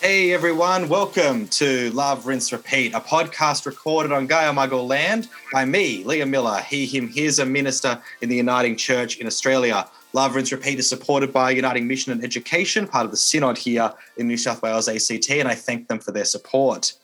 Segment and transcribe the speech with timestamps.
[0.00, 6.04] Hey everyone, welcome to Love, Rinse, Repeat, a podcast recorded on Gayamaygal land by me,
[6.04, 9.86] Liam Miller, he, him, he's a minister in the Uniting Church in Australia.
[10.14, 13.92] Love, Rinse, Repeat is supported by Uniting Mission and Education, part of the Synod here
[14.16, 16.94] in New South Wales ACT, and I thank them for their support.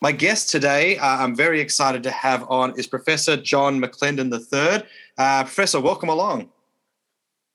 [0.00, 4.82] My guest today, uh, I'm very excited to have on, is Professor John McClendon III.
[5.16, 6.48] Uh, Professor, welcome along.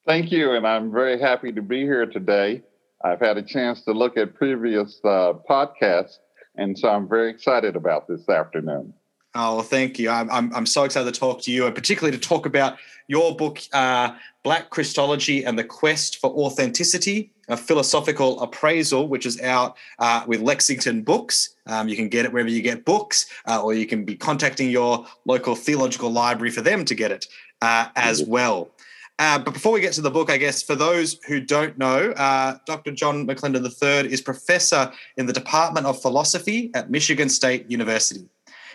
[0.05, 2.63] Thank you, and I'm very happy to be here today.
[3.05, 6.17] I've had a chance to look at previous uh, podcasts,
[6.55, 8.95] and so I'm very excited about this afternoon.
[9.35, 10.09] Oh, well, thank you.
[10.09, 13.35] I'm, I'm, I'm, so excited to talk to you, and particularly to talk about your
[13.35, 19.77] book, uh, Black Christology and the Quest for Authenticity, a philosophical appraisal, which is out
[19.99, 21.55] uh, with Lexington Books.
[21.67, 24.71] Um, you can get it wherever you get books, uh, or you can be contacting
[24.71, 27.27] your local theological library for them to get it
[27.61, 28.71] uh, as well.
[29.17, 32.11] Uh, but before we get to the book, I guess for those who don't know,
[32.11, 32.91] uh, Dr.
[32.91, 38.27] John McClendon III is professor in the Department of Philosophy at Michigan State University.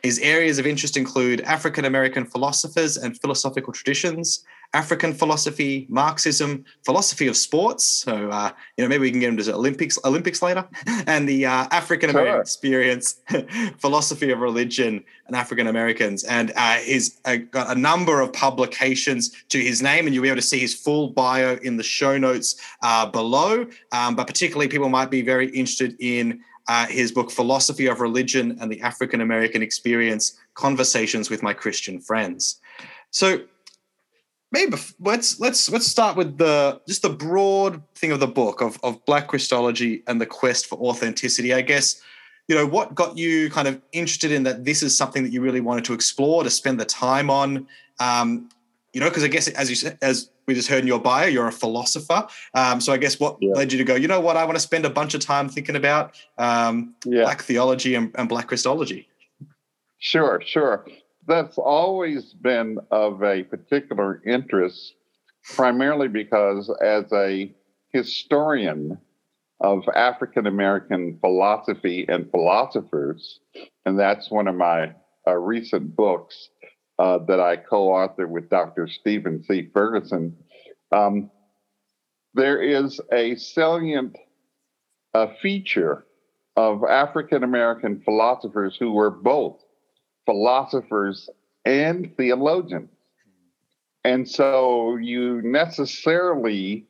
[0.03, 7.27] His areas of interest include African American philosophers and philosophical traditions, African philosophy, Marxism, philosophy
[7.27, 7.85] of sports.
[7.85, 10.67] So uh, you know maybe we can get into Olympics Olympics later,
[11.07, 12.41] and the uh, African American sure.
[12.41, 13.21] experience,
[13.79, 16.25] philosophy of religion and African Americans.
[16.25, 20.29] And uh, he's uh, got a number of publications to his name, and you'll be
[20.29, 23.67] able to see his full bio in the show notes uh, below.
[23.93, 26.43] Um, but particularly, people might be very interested in.
[26.71, 32.01] Uh, his book philosophy of religion and the african american experience conversations with my christian
[32.01, 32.61] friends.
[33.11, 33.27] So
[34.53, 38.79] maybe let's let's let's start with the just the broad thing of the book of
[38.83, 41.53] of black christology and the quest for authenticity.
[41.53, 42.01] I guess
[42.49, 45.41] you know what got you kind of interested in that this is something that you
[45.41, 47.67] really wanted to explore to spend the time on?
[47.99, 48.49] Um,
[48.93, 51.27] you know because i guess as you said as we just heard in your bio
[51.27, 53.53] you're a philosopher um, so i guess what yeah.
[53.53, 55.49] led you to go you know what i want to spend a bunch of time
[55.49, 57.23] thinking about um, yeah.
[57.23, 59.09] black theology and, and black christology
[59.99, 60.85] sure sure
[61.31, 64.95] that's always been of a particular interest,
[65.55, 67.55] primarily because as a
[67.93, 68.99] historian
[69.61, 73.41] of African American philosophy and philosophers,
[73.87, 74.93] and that's one of my
[75.27, 76.49] uh, recent books
[77.01, 78.87] uh, that I co authored with Dr.
[78.87, 79.71] Stephen C.
[79.73, 80.37] Ferguson.
[80.93, 81.31] Um,
[82.35, 84.19] there is a salient
[85.15, 86.05] uh, feature
[86.57, 89.65] of African American philosophers who were both
[90.27, 91.31] philosophers
[91.65, 92.91] and theologians.
[94.05, 96.87] And so you necessarily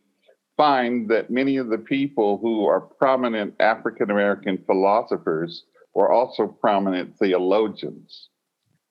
[0.56, 7.16] find that many of the people who are prominent African American philosophers were also prominent
[7.16, 8.28] theologians.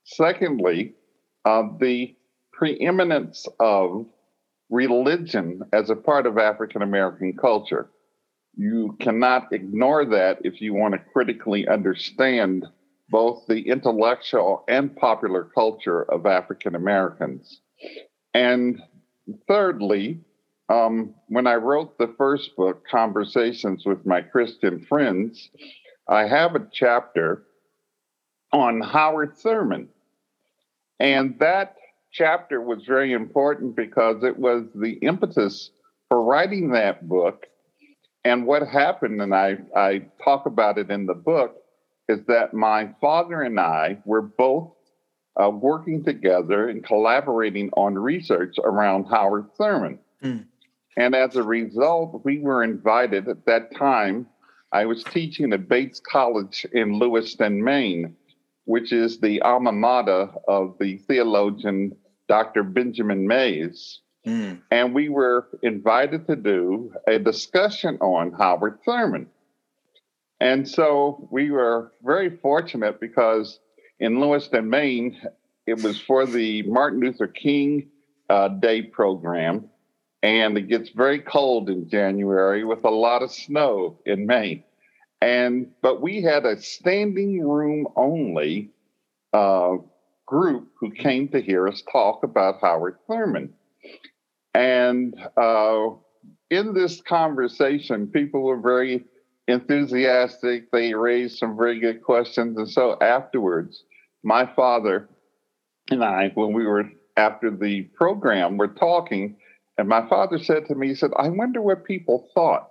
[0.05, 0.95] Secondly,
[1.45, 2.15] uh, the
[2.51, 4.05] preeminence of
[4.69, 7.89] religion as a part of African American culture.
[8.55, 12.65] You cannot ignore that if you want to critically understand
[13.09, 17.61] both the intellectual and popular culture of African Americans.
[18.33, 18.81] And
[19.47, 20.19] thirdly,
[20.69, 25.49] um, when I wrote the first book, Conversations with My Christian Friends,
[26.07, 27.43] I have a chapter
[28.51, 29.89] on Howard Thurman.
[30.99, 31.75] And that
[32.11, 35.71] chapter was very important because it was the impetus
[36.07, 37.45] for writing that book.
[38.25, 41.55] And what happened, and I, I talk about it in the book,
[42.09, 44.73] is that my father and I were both
[45.41, 49.99] uh, working together and collaborating on research around Howard Thurman.
[50.23, 50.45] Mm.
[50.97, 54.27] And as a result, we were invited at that time.
[54.71, 58.15] I was teaching at Bates College in Lewiston, Maine,
[58.69, 61.91] which is the alma mater of the theologian
[62.27, 62.61] Dr.
[62.61, 64.01] Benjamin Mays.
[64.27, 64.61] Mm.
[64.69, 69.25] And we were invited to do a discussion on Howard Thurman.
[70.39, 73.59] And so we were very fortunate because
[73.99, 75.19] in Lewiston, Maine,
[75.65, 77.89] it was for the Martin Luther King
[78.29, 79.67] uh, Day program.
[80.21, 84.63] And it gets very cold in January with a lot of snow in Maine.
[85.21, 88.71] And but we had a standing room only
[89.33, 89.75] uh,
[90.25, 93.53] group who came to hear us talk about Howard Thurman.
[94.53, 95.89] And uh,
[96.49, 99.03] in this conversation, people were very
[99.47, 100.71] enthusiastic.
[100.71, 102.57] They raised some very good questions.
[102.57, 103.83] And so afterwards,
[104.23, 105.09] my father
[105.91, 106.85] and I, when we were
[107.17, 109.35] after the program, were talking,
[109.77, 112.69] and my father said to me, he said, I wonder what people thought.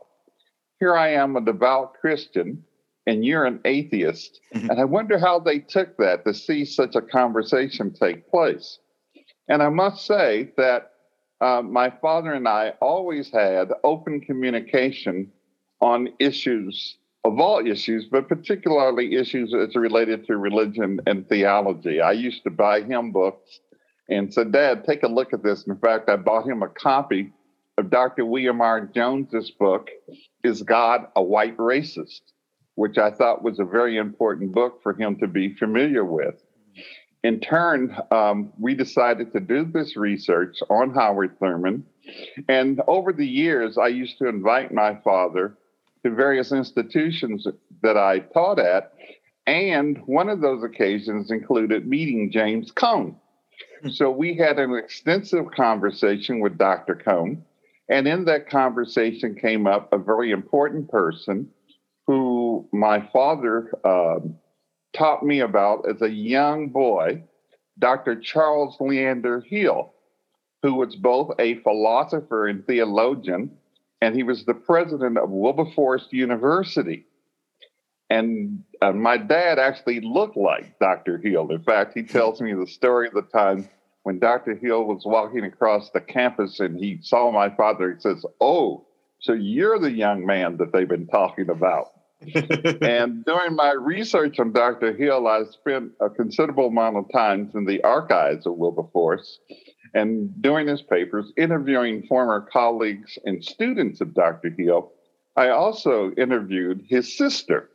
[0.81, 2.65] Here I am, a devout Christian,
[3.07, 4.41] and you're an atheist.
[4.55, 4.71] Mm-hmm.
[4.71, 8.79] And I wonder how they took that to see such a conversation take place.
[9.49, 10.93] And I must say that
[11.41, 15.33] uh, my father and I always had open communication
[15.81, 22.01] on issues of all issues, but particularly issues that's related to religion and theology.
[22.01, 23.61] I used to buy him books
[24.09, 25.67] and said, Dad, take a look at this.
[25.67, 27.33] In fact, I bought him a copy
[27.79, 28.27] of Dr.
[28.27, 28.83] William R.
[28.87, 29.89] Jones's book,
[30.45, 32.21] Is God a White Racist?
[32.79, 36.41] which I thought was a very important book for him to be familiar with.
[37.25, 41.85] In turn, um, we decided to do this research on Howard Thurman.
[42.49, 45.59] And over the years, I used to invite my father
[46.05, 47.49] to various institutions
[47.83, 48.93] that I taught at.
[49.49, 53.17] And one of those occasions included meeting James Cone.
[53.83, 53.89] Hmm.
[53.89, 56.95] So we had an extensive conversation with Dr.
[56.95, 57.45] Cone.
[57.89, 61.49] And in that conversation came up a very important person
[62.07, 64.37] who my father um,
[64.95, 67.23] taught me about as a young boy,
[67.79, 68.17] Dr.
[68.17, 69.93] Charles Leander Hill,
[70.63, 73.51] who was both a philosopher and theologian,
[74.01, 77.05] and he was the president of Wilberforce University.
[78.11, 81.19] And uh, my dad actually looked like Dr.
[81.19, 81.51] Hill.
[81.51, 83.69] In fact, he tells me the story of the time
[84.09, 84.55] when Dr.
[84.55, 87.93] Hill was walking across the campus and he saw my father.
[87.93, 88.87] He says, Oh,
[89.21, 91.89] so you're the young man that they've been talking about.
[92.35, 94.97] and during my research on Dr.
[94.97, 99.41] Hill, I spent a considerable amount of time in the archives of Wilberforce
[99.93, 104.49] and doing his papers, interviewing former colleagues and students of Dr.
[104.57, 104.91] Hill.
[105.37, 107.69] I also interviewed his sister.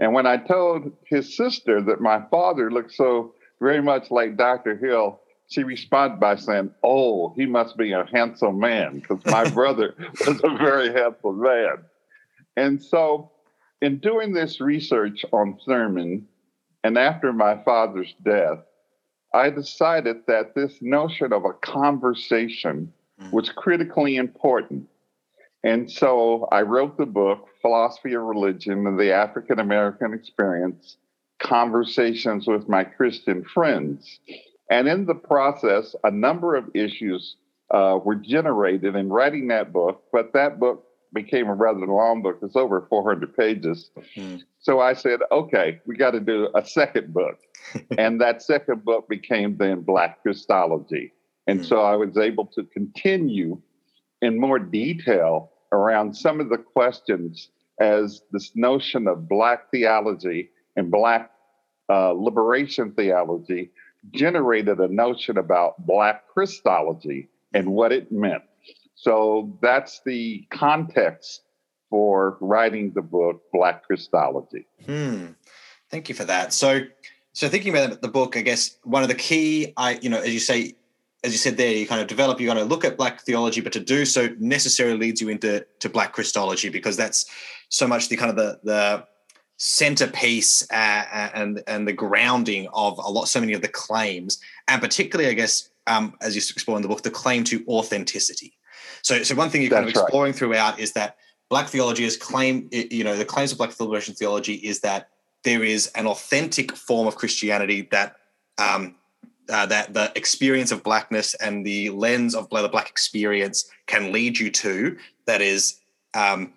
[0.00, 4.76] And when I told his sister that my father looked so very much like Dr.
[4.76, 5.20] Hill,
[5.52, 9.94] she responded by saying, Oh, he must be a handsome man, because my brother
[10.26, 11.84] was a very handsome man.
[12.56, 13.30] And so,
[13.82, 16.26] in doing this research on Thurman,
[16.84, 18.60] and after my father's death,
[19.34, 23.32] I decided that this notion of a conversation mm.
[23.32, 24.88] was critically important.
[25.64, 30.96] And so I wrote the book, Philosophy of Religion and the African American Experience
[31.38, 34.20] Conversations with My Christian Friends.
[34.72, 37.36] And in the process, a number of issues
[37.70, 42.38] uh, were generated in writing that book, but that book became a rather long book.
[42.40, 43.90] It's over 400 pages.
[44.16, 44.38] Mm-hmm.
[44.60, 47.38] So I said, okay, we got to do a second book.
[47.98, 51.12] and that second book became then Black Christology.
[51.46, 51.68] And mm-hmm.
[51.68, 53.60] so I was able to continue
[54.22, 60.90] in more detail around some of the questions as this notion of Black theology and
[60.90, 61.30] Black
[61.90, 63.70] uh, liberation theology
[64.10, 68.42] generated a notion about Black Christology and what it meant.
[68.94, 71.42] So that's the context
[71.90, 74.66] for writing the book Black Christology.
[74.86, 75.26] Hmm.
[75.90, 76.52] Thank you for that.
[76.52, 76.80] So,
[77.32, 80.32] so thinking about the book, I guess one of the key, I you know, as
[80.32, 80.74] you say,
[81.24, 83.60] as you said there, you kind of develop, you're going to look at Black theology,
[83.60, 87.26] but to do so necessarily leads you into to Black Christology because that's
[87.68, 89.06] so much the kind of the the
[89.64, 94.40] centerpiece uh, uh, and and the grounding of a lot so many of the claims
[94.66, 98.54] and particularly i guess um, as you explore in the book the claim to authenticity
[99.02, 100.36] so so one thing you're kind of exploring right.
[100.36, 101.16] throughout is that
[101.48, 105.10] black theology is claim you know the claims of black liberation theology is that
[105.44, 108.16] there is an authentic form of christianity that
[108.58, 108.96] um,
[109.48, 114.36] uh, that the experience of blackness and the lens of the black experience can lead
[114.40, 115.78] you to that is
[116.14, 116.52] um,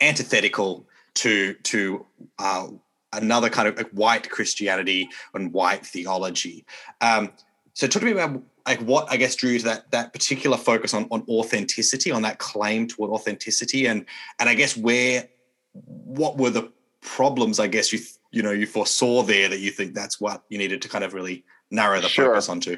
[0.00, 0.87] antithetical
[1.18, 2.06] to to
[2.38, 2.68] uh,
[3.12, 6.64] another kind of like white Christianity and white theology.
[7.00, 7.32] Um,
[7.74, 10.56] so talk to me about like what I guess drew you to that that particular
[10.56, 14.04] focus on on authenticity, on that claim toward authenticity, and
[14.38, 15.28] and I guess where
[15.72, 19.94] what were the problems I guess you you know you foresaw there that you think
[19.94, 22.26] that's what you needed to kind of really narrow the sure.
[22.26, 22.76] focus onto.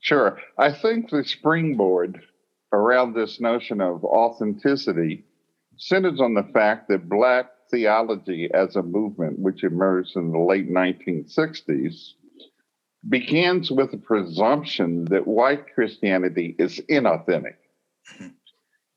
[0.00, 2.20] Sure, I think the springboard
[2.72, 5.24] around this notion of authenticity
[5.76, 10.70] centers on the fact that Black theology as a movement, which emerged in the late
[10.70, 12.12] 1960s,
[13.08, 17.56] begins with a presumption that white Christianity is inauthentic.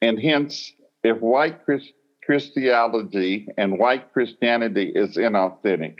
[0.01, 0.71] And hence,
[1.03, 1.93] if white Christ-
[2.25, 5.95] Christianity and white Christianity is inauthentic,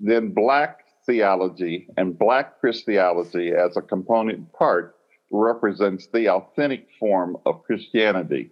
[0.00, 4.96] then Black theology and Black Christianity as a component part
[5.30, 8.50] represents the authentic form of Christianity.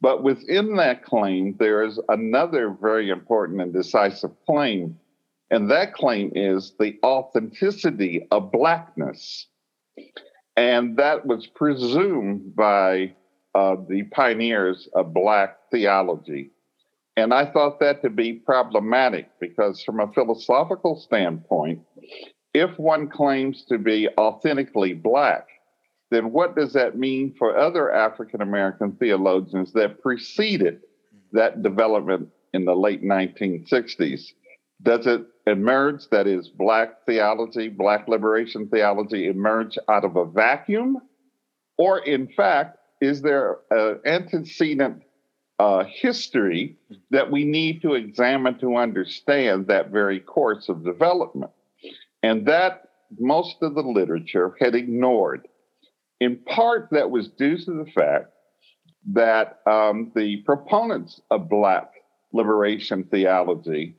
[0.00, 4.98] But within that claim, there is another very important and decisive claim,
[5.50, 9.46] and that claim is the authenticity of Blackness.
[10.56, 13.14] And that was presumed by
[13.54, 16.50] uh, the pioneers of Black theology.
[17.16, 21.80] And I thought that to be problematic because, from a philosophical standpoint,
[22.52, 25.46] if one claims to be authentically Black,
[26.10, 30.80] then what does that mean for other African American theologians that preceded
[31.32, 34.32] that development in the late 1960s.
[34.82, 40.98] Does it emerge, that is, Black theology, Black liberation theology, emerge out of a vacuum?
[41.78, 45.02] Or, in fact, is there an antecedent
[45.58, 46.76] uh, history
[47.10, 51.52] that we need to examine to understand that very course of development?
[52.22, 55.46] And that most of the literature had ignored.
[56.20, 58.32] In part, that was due to the fact
[59.12, 61.92] that um, the proponents of Black
[62.32, 63.96] liberation theology,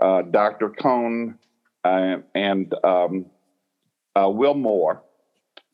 [0.00, 0.70] uh, Dr.
[0.70, 1.38] Cone
[1.84, 3.26] uh, and um,
[4.14, 5.02] uh, Wilmore,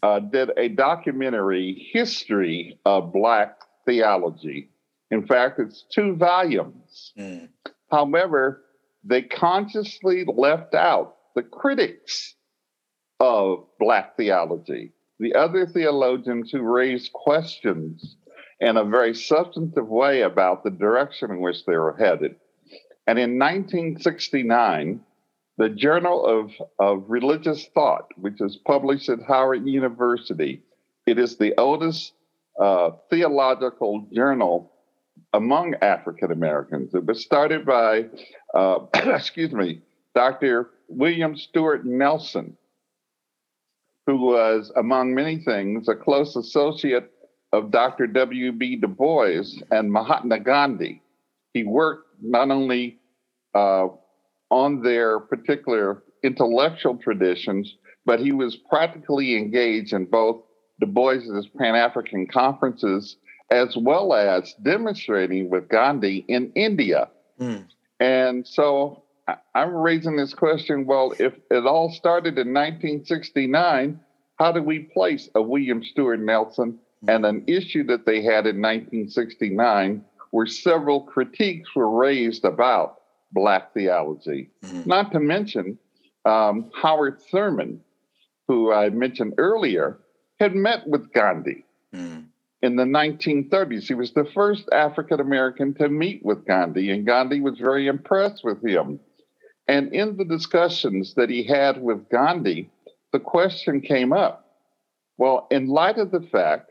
[0.02, 4.70] uh, did a documentary history of Black theology.
[5.10, 7.12] In fact, it's two volumes.
[7.18, 7.48] Mm.
[7.90, 8.62] However,
[9.04, 12.34] they consciously left out the critics
[13.20, 18.16] of Black theology, the other theologians who raised questions
[18.60, 22.36] in a very substantive way about the direction in which they were headed.
[23.06, 25.00] And in 1969,
[25.56, 30.62] the Journal of, of Religious Thought, which is published at Howard University,
[31.06, 32.12] it is the oldest
[32.60, 34.72] uh, theological journal
[35.32, 36.94] among African Americans.
[36.94, 38.06] It was started by,
[38.54, 39.82] uh, excuse me,
[40.14, 40.70] Dr.
[40.88, 42.56] William Stewart Nelson,
[44.08, 47.12] who was, among many things, a close associate
[47.52, 48.06] of Dr.
[48.06, 48.76] W.B.
[48.76, 51.02] Du Bois and Mahatma Gandhi.
[51.52, 52.98] He worked not only
[53.54, 53.88] uh,
[54.50, 60.40] on their particular intellectual traditions, but he was practically engaged in both
[60.80, 63.18] Du Bois's Pan African conferences
[63.50, 67.10] as well as demonstrating with Gandhi in India.
[67.38, 67.66] Mm.
[68.00, 69.02] And so
[69.54, 74.00] I'm raising this question well, if it all started in 1969,
[74.38, 78.60] how do we place a William Stewart Nelson and an issue that they had in
[78.60, 83.00] 1969 where several critiques were raised about
[83.32, 84.50] Black theology.
[84.64, 84.88] Mm-hmm.
[84.88, 85.78] Not to mention
[86.24, 87.80] um, Howard Thurman,
[88.46, 89.98] who I mentioned earlier,
[90.40, 92.20] had met with Gandhi mm-hmm.
[92.62, 93.84] in the 1930s.
[93.84, 98.44] He was the first African American to meet with Gandhi, and Gandhi was very impressed
[98.44, 99.00] with him.
[99.68, 102.70] And in the discussions that he had with Gandhi,
[103.12, 104.48] the question came up
[105.18, 106.70] well, in light of the fact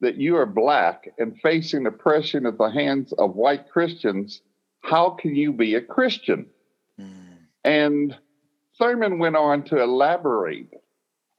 [0.00, 4.40] that you are black and facing oppression at the hands of white Christians,
[4.80, 6.46] how can you be a Christian?
[6.98, 7.36] Mm.
[7.64, 8.16] And
[8.78, 10.70] Thurman went on to elaborate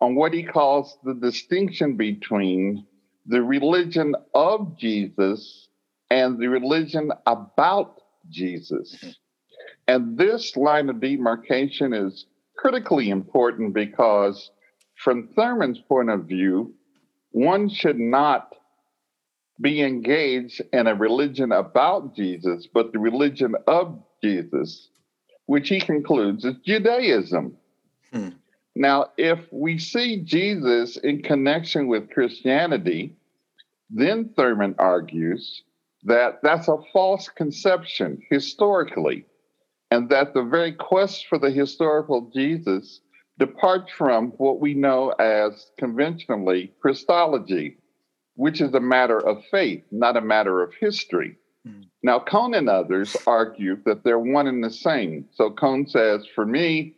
[0.02, 2.86] on what he calls the distinction between
[3.26, 5.70] the religion of Jesus
[6.10, 9.18] and the religion about Jesus.
[9.92, 14.50] And this line of demarcation is critically important because,
[14.96, 16.74] from Thurman's point of view,
[17.32, 18.56] one should not
[19.60, 24.88] be engaged in a religion about Jesus, but the religion of Jesus,
[25.48, 27.58] which he concludes is Judaism.
[28.14, 28.30] Hmm.
[28.74, 33.18] Now, if we see Jesus in connection with Christianity,
[33.90, 35.64] then Thurman argues
[36.04, 39.26] that that's a false conception historically,
[39.92, 43.02] and that the very quest for the historical Jesus
[43.38, 47.78] departs from what we know as conventionally Christology,
[48.36, 51.36] which is a matter of faith, not a matter of history.
[51.68, 51.86] Mm.
[52.02, 55.26] Now, Cone and others argue that they're one and the same.
[55.34, 56.96] So Cone says, for me,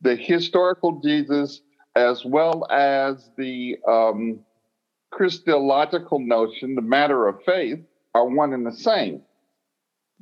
[0.00, 1.60] the historical Jesus
[1.94, 4.40] as well as the um,
[5.10, 7.80] Christological notion, the matter of faith,
[8.14, 9.22] are one and the same.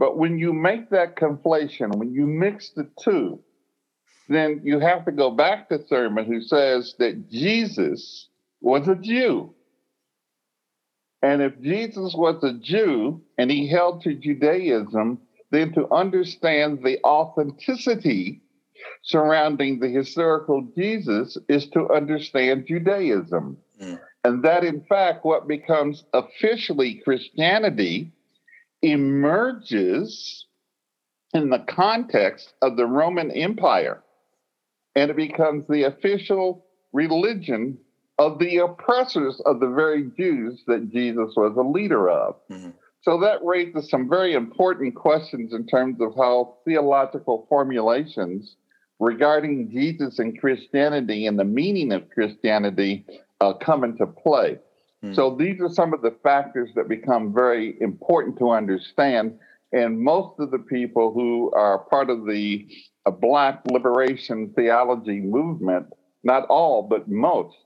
[0.00, 3.38] But when you make that conflation, when you mix the two,
[4.30, 8.28] then you have to go back to Thurman, who says that Jesus
[8.62, 9.54] was a Jew.
[11.21, 15.19] And if Jesus was a Jew and he held to Judaism,
[15.50, 18.40] then to understand the authenticity
[19.02, 23.59] surrounding the historical Jesus is to understand Judaism.
[23.78, 24.00] Mm.
[24.25, 28.12] And that, in fact, what becomes officially Christianity
[28.82, 30.46] emerges
[31.32, 34.02] in the context of the Roman Empire.
[34.96, 37.78] And it becomes the official religion
[38.18, 42.37] of the oppressors of the very Jews that Jesus was a leader of.
[42.50, 42.70] Mm-hmm.
[43.02, 48.56] So that raises some very important questions in terms of how theological formulations
[48.99, 53.06] regarding Jesus and Christianity and the meaning of Christianity
[53.40, 54.58] uh, come into play.
[55.04, 55.14] Mm-hmm.
[55.14, 59.38] So these are some of the factors that become very important to understand.
[59.73, 62.69] And most of the people who are part of the
[63.07, 65.87] uh, Black liberation theology movement,
[66.23, 67.57] not all, but most,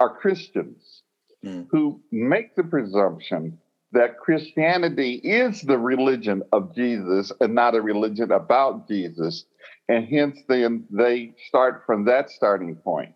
[0.00, 1.02] are Christians
[1.44, 1.66] mm.
[1.70, 3.58] who make the presumption
[3.92, 9.44] that Christianity is the religion of Jesus and not a religion about Jesus.
[9.88, 13.14] And hence, then they start from that starting point.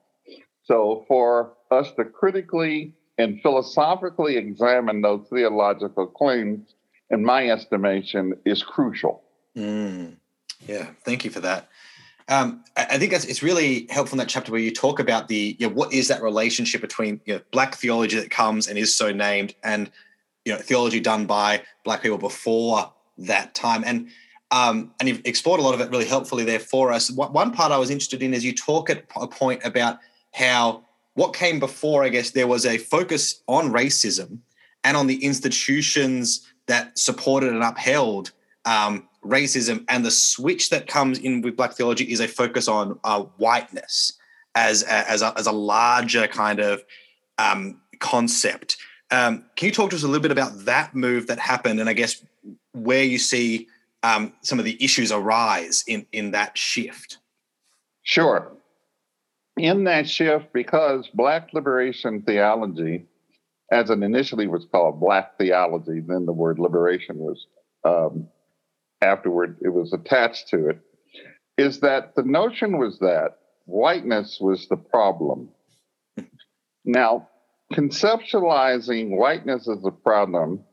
[0.64, 6.74] So, for us to critically and philosophically examine those theological claims,
[7.10, 9.22] in my estimation, is crucial.
[9.56, 10.16] Mm.
[10.66, 11.68] Yeah, thank you for that.
[12.28, 15.68] Um, I think it's really helpful in that chapter where you talk about the you
[15.68, 19.12] know, what is that relationship between you know, black theology that comes and is so
[19.12, 19.90] named and
[20.44, 24.08] you know theology done by black people before that time and
[24.50, 27.10] um, and you've explored a lot of it really helpfully there for us.
[27.10, 29.98] One part I was interested in is you talk at a point about
[30.32, 30.84] how
[31.16, 34.38] what came before, I guess, there was a focus on racism
[34.84, 38.32] and on the institutions that supported and upheld
[38.66, 39.84] um, racism.
[39.88, 44.12] And the switch that comes in with Black theology is a focus on uh, whiteness
[44.54, 46.84] as a, as, a, as a larger kind of
[47.38, 48.76] um, concept.
[49.10, 51.88] Um, can you talk to us a little bit about that move that happened, and
[51.88, 52.22] I guess
[52.72, 53.68] where you see
[54.02, 57.18] um, some of the issues arise in in that shift?
[58.02, 58.55] Sure.
[59.56, 63.06] In that shift, because Black liberation theology,
[63.72, 67.46] as it initially was called Black theology, then the word liberation was
[67.84, 68.28] um,
[69.00, 70.80] afterward, it was attached to it,
[71.56, 75.48] is that the notion was that whiteness was the problem.
[76.84, 77.28] Now,
[77.72, 80.64] conceptualizing whiteness as a problem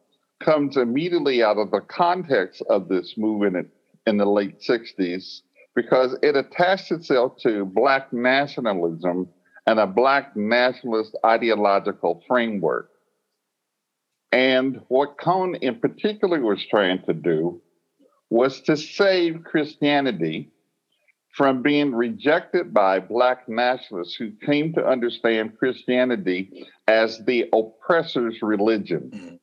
[0.43, 3.69] comes immediately out of the context of this movement
[4.05, 5.41] in the late 60s
[5.75, 9.27] because it attached itself to Black nationalism
[9.65, 12.89] and a Black nationalist ideological framework.
[14.31, 17.61] And what Cone in particular was trying to do
[18.29, 20.51] was to save Christianity
[21.35, 29.11] from being rejected by Black nationalists who came to understand Christianity as the oppressor's religion.
[29.13, 29.35] Mm-hmm.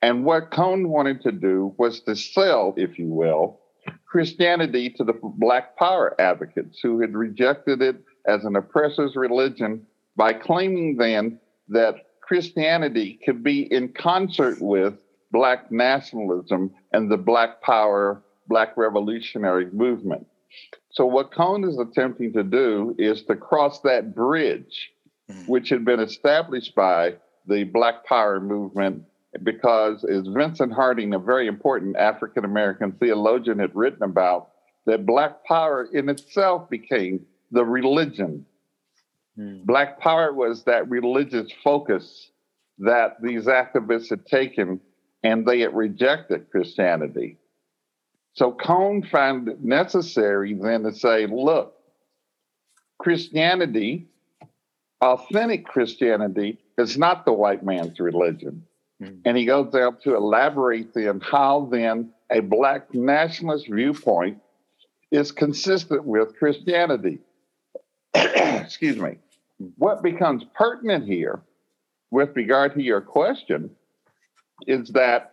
[0.00, 3.60] And what Cone wanted to do was to sell, if you will,
[4.12, 7.96] Christianity to the Black power advocates who had rejected it
[8.26, 14.92] as an oppressor's religion by claiming then that Christianity could be in concert with
[15.30, 20.26] Black nationalism and the Black power, Black revolutionary movement.
[20.90, 24.90] So, what Cone is attempting to do is to cross that bridge,
[25.30, 25.50] mm-hmm.
[25.50, 27.14] which had been established by
[27.46, 29.04] the Black Power movement,
[29.42, 34.50] because, as Vincent Harding, a very important African American theologian, had written about,
[34.86, 38.44] that Black Power in itself became the religion.
[39.38, 39.64] Mm.
[39.64, 42.30] Black Power was that religious focus
[42.78, 44.80] that these activists had taken
[45.22, 47.38] and they had rejected Christianity.
[48.34, 51.74] So Cone found it necessary then to say, look,
[52.98, 54.08] Christianity,
[55.00, 58.64] authentic Christianity, is not the white man's religion.
[59.02, 59.20] Mm-hmm.
[59.24, 64.38] And he goes on to elaborate then how then a black nationalist viewpoint
[65.10, 67.18] is consistent with Christianity.
[68.14, 69.18] Excuse me.
[69.76, 71.42] What becomes pertinent here
[72.10, 73.70] with regard to your question
[74.66, 75.32] is that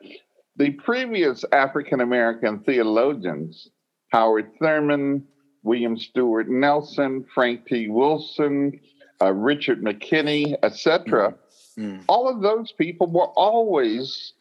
[0.55, 3.69] the previous African American theologians,
[4.09, 5.25] Howard Thurman,
[5.63, 7.87] William Stewart Nelson, Frank T.
[7.89, 8.79] Wilson,
[9.21, 11.35] uh, Richard McKinney, etc.,
[11.79, 12.03] mm.
[12.07, 14.33] all of those people were always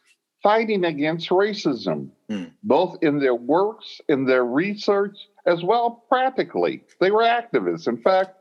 [0.43, 2.51] fighting against racism, mm.
[2.63, 6.83] both in their works, in their research, as well practically.
[7.01, 7.89] They were activists.
[7.89, 8.37] In fact,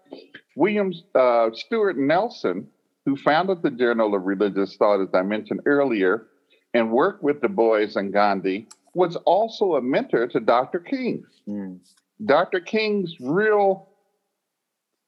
[0.55, 2.67] William uh, Stewart Nelson,
[3.05, 6.27] who founded the Journal of Religious Thought, as I mentioned earlier,
[6.73, 10.79] and worked with Du Bois and Gandhi, was also a mentor to Dr.
[10.79, 11.23] King.
[11.47, 11.79] Mm.
[12.25, 12.59] Dr.
[12.59, 13.89] King's real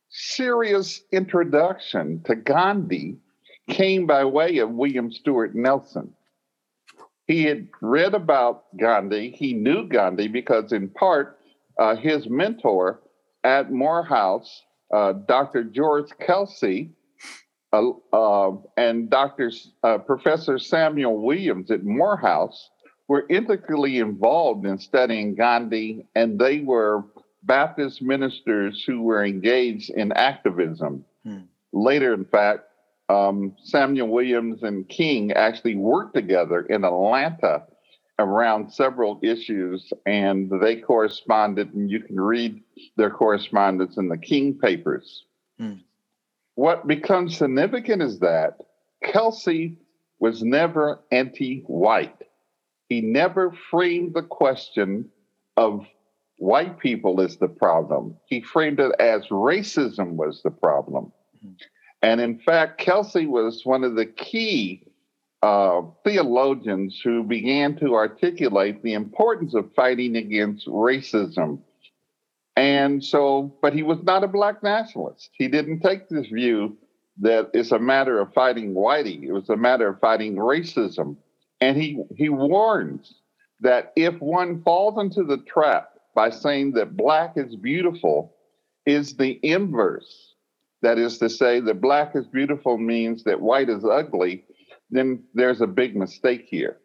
[0.10, 3.18] serious introduction to Gandhi
[3.70, 6.14] came by way of William Stewart Nelson.
[7.28, 9.32] He had read about Gandhi.
[9.32, 11.38] He knew Gandhi because, in part,
[11.78, 13.02] uh, his mentor
[13.44, 15.64] at Morehouse, uh, Dr.
[15.64, 16.92] George Kelsey,
[17.72, 19.52] uh, uh, and Dr.
[19.84, 22.70] Uh, Professor Samuel Williams at Morehouse
[23.08, 27.04] were integrally involved in studying Gandhi, and they were
[27.44, 31.06] Baptist ministers who were engaged in activism.
[31.24, 31.42] Hmm.
[31.72, 32.69] Later, in fact,
[33.10, 37.64] um, Samuel Williams and King actually worked together in Atlanta
[38.20, 42.62] around several issues, and they corresponded, and you can read
[42.98, 45.26] their correspondence in the King papers.
[45.58, 45.76] Hmm.
[46.56, 48.58] What becomes significant is that
[49.04, 49.78] Kelsey
[50.20, 52.22] was never anti white.
[52.90, 55.10] He never framed the question
[55.56, 55.86] of
[56.38, 58.18] white people as the problem.
[58.26, 61.12] He framed it as racism was the problem.
[61.38, 61.54] Mm-hmm.
[62.02, 64.84] And in fact, Kelsey was one of the key
[65.42, 71.60] uh, theologians who began to articulate the importance of fighting against racism.
[72.56, 75.30] And so, but he was not a black nationalist.
[75.34, 76.78] He didn't take this view
[77.22, 79.24] that it's a matter of fighting whitey.
[79.24, 81.18] It was a matter of fighting racism.
[81.62, 83.16] And he, he warns
[83.62, 88.36] that if one falls into the trap by saying that black is beautiful,
[88.86, 90.29] is the inverse.
[90.82, 94.46] That is to say, that black is beautiful means that white is ugly,
[94.90, 96.78] then there's a big mistake here.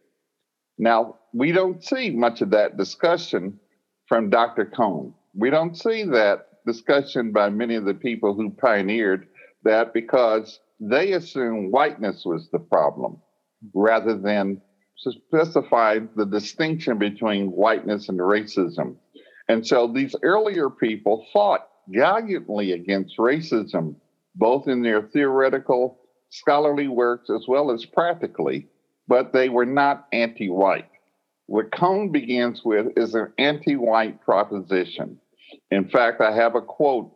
[0.78, 3.60] Now, we don't see much of that discussion
[4.08, 4.66] from Dr.
[4.66, 5.14] Cone.
[5.34, 9.28] We don't see that discussion by many of the people who pioneered
[9.62, 13.20] that because they assume whiteness was the problem
[13.72, 14.60] rather than
[14.96, 18.96] specify the distinction between whiteness and racism.
[19.48, 23.96] And so these earlier people fought valiantly against racism,
[24.34, 25.98] both in their theoretical
[26.30, 28.66] scholarly works as well as practically,
[29.06, 30.90] but they were not anti white.
[31.46, 35.20] What Cone begins with is an anti white proposition.
[35.70, 37.14] In fact, I have a quote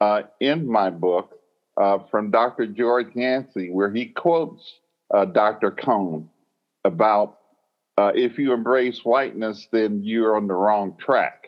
[0.00, 1.34] uh, in my book
[1.76, 2.66] uh, from Dr.
[2.66, 4.78] George Yancy, where he quotes
[5.12, 5.70] uh, Dr.
[5.70, 6.28] Cone
[6.84, 7.38] about
[7.96, 11.46] uh, if you embrace whiteness, then you're on the wrong track.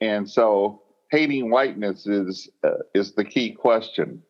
[0.00, 0.82] And so
[1.14, 4.20] hating whiteness is, uh, is the key question.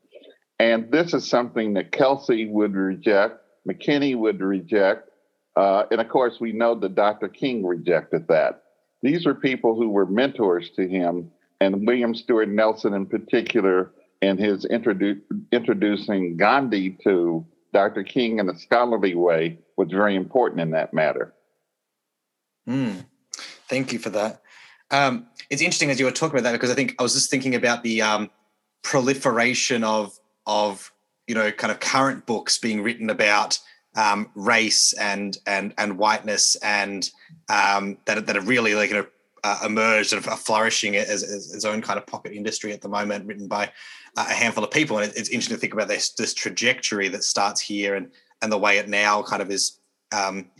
[0.58, 5.08] And this is something that Kelsey would reject, McKinney would reject.
[5.56, 7.28] Uh, and of course, we know that Dr.
[7.28, 8.64] King rejected that.
[9.02, 14.38] These are people who were mentors to him, and William Stewart Nelson in particular and
[14.38, 15.20] his introdu-
[15.52, 18.04] introducing Gandhi to Dr.
[18.04, 21.34] King in a scholarly way was very important in that matter.
[22.68, 23.04] Mm,
[23.68, 24.42] thank you for that.
[24.90, 27.30] Um, it's interesting as you were talking about that because I think I was just
[27.30, 28.30] thinking about the um,
[28.82, 30.92] proliferation of of
[31.26, 33.58] you know kind of current books being written about
[33.96, 37.10] um, race and and and whiteness and
[37.48, 39.06] um, that that are really like you know
[39.44, 42.88] uh, emerged and are flourishing as, as its own kind of pocket industry at the
[42.88, 43.70] moment, written by
[44.16, 44.98] a handful of people.
[44.98, 48.10] And it's interesting to think about this this trajectory that starts here and
[48.42, 49.78] and the way it now kind of is
[50.12, 50.50] um,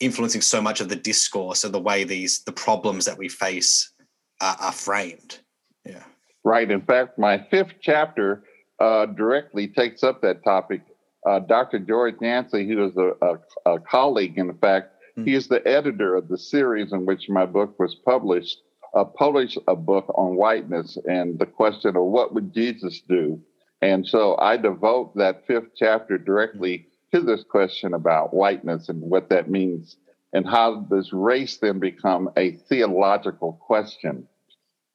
[0.00, 3.92] influencing so much of the discourse and the way these the problems that we face
[4.40, 5.38] are, are framed.
[5.84, 6.04] Yeah.
[6.44, 6.70] Right.
[6.70, 8.44] In fact, my fifth chapter
[8.78, 10.82] uh, directly takes up that topic.
[11.26, 11.80] Uh, Dr.
[11.80, 15.24] George Yancy, who is a, a, a colleague, in fact, mm-hmm.
[15.24, 18.58] he is the editor of the series in which my book was published
[18.96, 23.40] uh, published a book on whiteness and the question of what would Jesus do.
[23.82, 26.86] And so I devote that fifth chapter directly
[27.20, 29.96] to this question about whiteness and what that means
[30.32, 34.26] and how does race then become a theological question.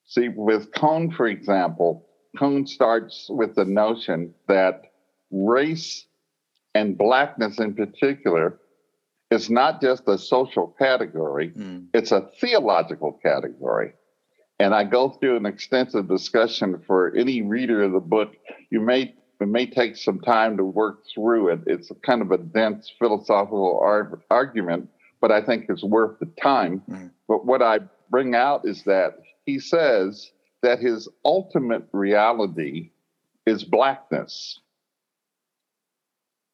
[0.05, 2.07] See, with Cone, for example,
[2.37, 4.81] Cone starts with the notion that
[5.31, 6.05] race
[6.75, 8.59] and blackness in particular
[9.31, 11.85] it's not just a social category, mm.
[11.93, 13.93] it's a theological category.
[14.59, 18.35] And I go through an extensive discussion for any reader of the book.
[18.69, 21.61] You may it may take some time to work through it.
[21.65, 26.83] It's kind of a dense philosophical ar- argument, but I think it's worth the time.
[26.89, 27.11] Mm.
[27.27, 32.91] But what I bring out is that he says that his ultimate reality
[33.45, 34.59] is blackness.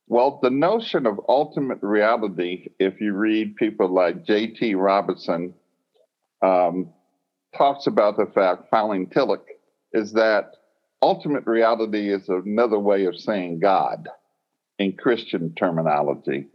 [0.07, 4.75] Well, the notion of ultimate reality, if you read people like J.T.
[4.75, 5.53] Robinson,
[6.41, 6.93] um,
[7.57, 9.41] talks about the fact, Fowling Tillich,
[9.91, 10.51] is that
[11.01, 14.07] ultimate reality is another way of saying God
[14.79, 16.47] in Christian terminology.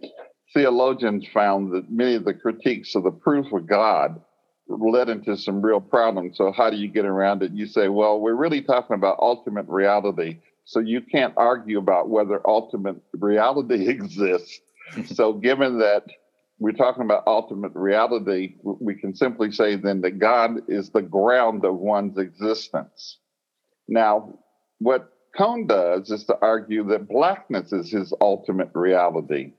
[0.55, 4.21] Theologians found that many of the critiques of the proof of God
[4.69, 6.37] led into some real problems.
[6.37, 7.53] So, how do you get around it?
[7.53, 10.39] You say, well, we're really talking about ultimate reality.
[10.65, 14.61] So you can't argue about whether ultimate reality exists.
[15.07, 16.05] so given that
[16.59, 21.65] we're talking about ultimate reality, we can simply say then that God is the ground
[21.65, 23.19] of one's existence.
[23.93, 24.39] Now,
[24.79, 29.53] what Cone does is to argue that blackness is his ultimate reality.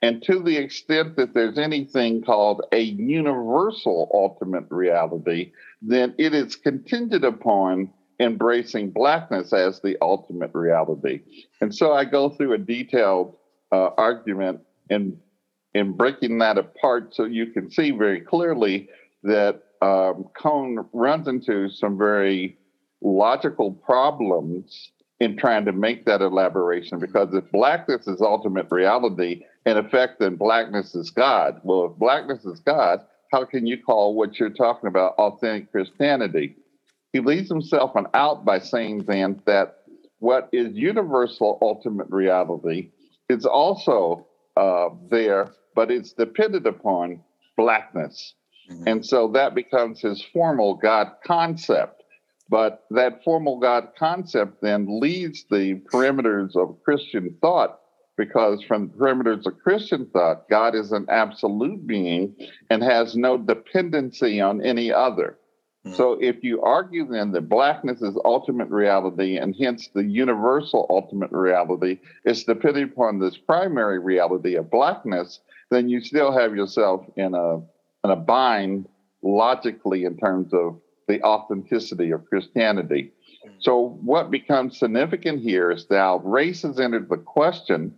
[0.00, 6.56] And to the extent that there's anything called a universal ultimate reality, then it is
[6.56, 11.20] contingent upon embracing blackness as the ultimate reality.
[11.60, 13.36] And so I go through a detailed
[13.70, 15.18] uh, argument in
[15.74, 18.88] in breaking that apart so you can see very clearly
[19.24, 22.56] that um, Cone runs into some very
[23.04, 24.90] logical problems
[25.20, 30.34] in trying to make that elaboration because if blackness is ultimate reality, in effect, then
[30.34, 31.60] blackness is God.
[31.62, 36.56] Well, if blackness is God, how can you call what you're talking about authentic Christianity?
[37.14, 39.84] he leaves himself an out by saying then that
[40.18, 42.90] what is universal ultimate reality
[43.28, 47.20] is also uh, there, but it's dependent upon
[47.56, 48.34] blackness.
[48.68, 48.88] Mm-hmm.
[48.88, 52.02] And so that becomes his formal God concept.
[52.48, 57.80] But that formal God concept then leads the perimeters of Christian thought
[58.16, 62.36] because from the perimeters of Christian thought, God is an absolute being
[62.70, 65.38] and has no dependency on any other.
[65.84, 65.96] Mm-hmm.
[65.96, 71.32] So if you argue then that blackness is ultimate reality and hence the universal ultimate
[71.32, 77.34] reality is dependent upon this primary reality of blackness, then you still have yourself in
[77.34, 77.56] a
[78.04, 78.86] in a bind
[79.22, 83.12] logically in terms of the authenticity of Christianity.
[83.46, 83.50] Mm.
[83.60, 87.96] So, what becomes significant here is that race has entered the question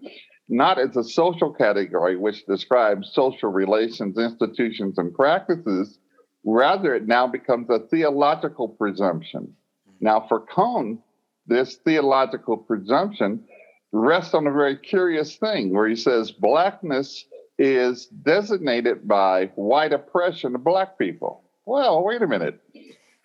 [0.48, 5.98] not as a social category which describes social relations, institutions, and practices.
[6.44, 9.42] Rather, it now becomes a theological presumption.
[9.88, 9.92] Mm.
[10.00, 11.00] Now, for Cone,
[11.46, 13.44] this theological presumption
[13.92, 17.24] rests on a very curious thing where he says blackness
[17.58, 21.42] is designated by white oppression of black people.
[21.64, 22.60] Well, wait a minute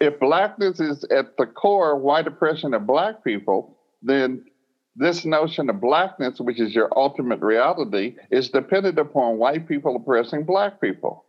[0.02, 4.44] if blackness is at the core white oppression of black people, then
[4.96, 10.44] this notion of blackness, which is your ultimate reality, is dependent upon white people oppressing
[10.44, 11.26] black people.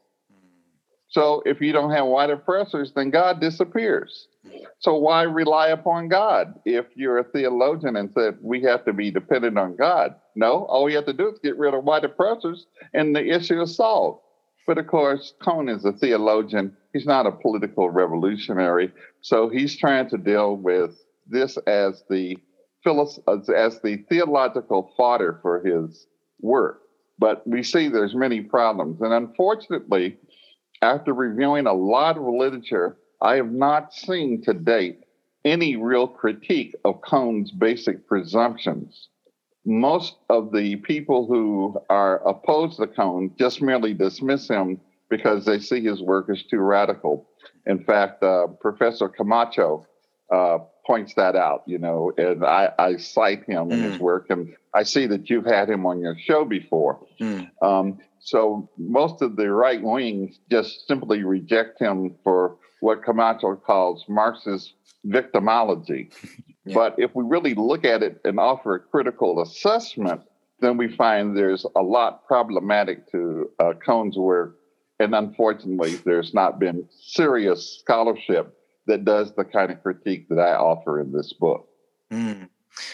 [1.09, 4.29] So if you don't have white oppressors, then God disappears.
[4.79, 9.11] So why rely upon God if you're a theologian and said we have to be
[9.11, 10.15] dependent on God?
[10.35, 13.61] No, all we have to do is get rid of white oppressors and the issue
[13.61, 14.23] is solved.
[14.67, 16.77] But of course, Cone is a theologian.
[16.93, 18.93] He's not a political revolutionary.
[19.21, 22.37] So he's trying to deal with this as the
[22.85, 26.07] as the theological fodder for his
[26.41, 26.83] work.
[27.19, 29.01] But we see there's many problems.
[29.01, 30.17] And unfortunately,
[30.81, 35.05] after reviewing a lot of literature, I have not seen to date
[35.45, 39.09] any real critique of Cone's basic presumptions
[39.65, 45.59] most of the people who are opposed to Cone just merely dismiss him because they
[45.59, 47.29] see his work as too radical.
[47.67, 49.87] In fact, uh, Professor Camacho
[50.33, 53.73] uh, points that out, you know, and I, I cite him mm.
[53.73, 54.01] in his mm.
[54.01, 57.07] work, and I see that you've had him on your show before.
[57.21, 57.51] Mm.
[57.61, 64.05] Um, so most of the right wings just simply reject him for what Camacho calls
[64.09, 64.73] Marxist
[65.07, 66.11] victimology.
[66.65, 70.23] But if we really look at it and offer a critical assessment,
[70.61, 74.59] then we find there's a lot problematic to uh, Cone's work.
[75.01, 80.55] And unfortunately, there's not been serious scholarship that does the kind of critique that I
[80.55, 81.69] offer in this book.
[82.13, 82.49] Mm.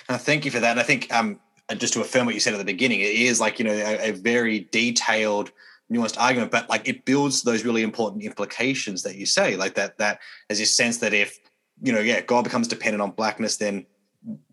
[0.08, 0.72] Uh, thank you for that.
[0.72, 1.38] And I think um,
[1.76, 4.10] just to affirm what you said at the beginning, it is like, you know, a,
[4.10, 5.50] a very detailed,
[5.92, 9.98] nuanced argument, but like it builds those really important implications that you say, like that,
[9.98, 11.38] that as this sense that if
[11.82, 13.86] you know, yeah, God becomes dependent on blackness, then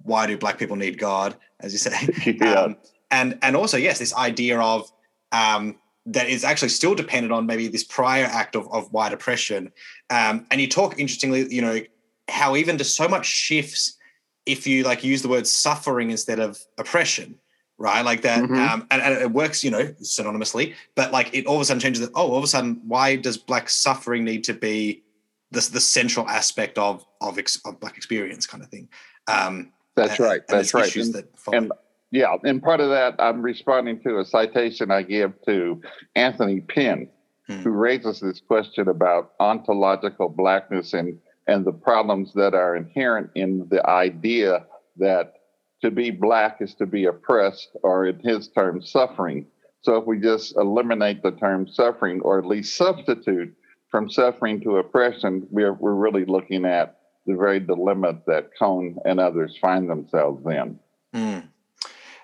[0.04, 2.08] why do black people need God, as you say?
[2.40, 2.54] yeah.
[2.54, 2.78] Um,
[3.12, 4.92] and and also, yes, this idea of
[5.32, 9.72] um, that is actually still dependent on maybe this prior act of, of white oppression.
[10.10, 11.82] Um, and you talk interestingly, you know,
[12.30, 13.98] how even just so much shifts
[14.46, 17.36] if you like use the word suffering instead of oppression,
[17.78, 18.04] right?
[18.04, 18.56] Like that, mm-hmm.
[18.56, 20.76] um, and, and, it works, you know, synonymously.
[20.96, 22.12] But like it all of a sudden changes that.
[22.14, 25.04] Oh, all of a sudden, why does black suffering need to be
[25.52, 28.90] the, the central aspect of of, ex, of black experience kind of thing.
[29.28, 30.96] Um, that's and, right and that's right.
[30.96, 31.72] and, that and,
[32.12, 35.82] yeah and part of that i'm responding to a citation i give to
[36.16, 37.10] anthony pinn
[37.48, 37.60] hmm.
[37.60, 43.68] who raises this question about ontological blackness and and the problems that are inherent in
[43.70, 44.66] the idea
[44.98, 45.34] that
[45.82, 49.46] to be black is to be oppressed or in his terms suffering.
[49.82, 53.56] So if we just eliminate the term suffering or at least substitute
[53.96, 59.22] from suffering to oppression, we're, we're really looking at the very dilemma that Cone and
[59.22, 60.78] others find themselves in.
[61.14, 61.48] Mm.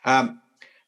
[0.04, 0.42] Um,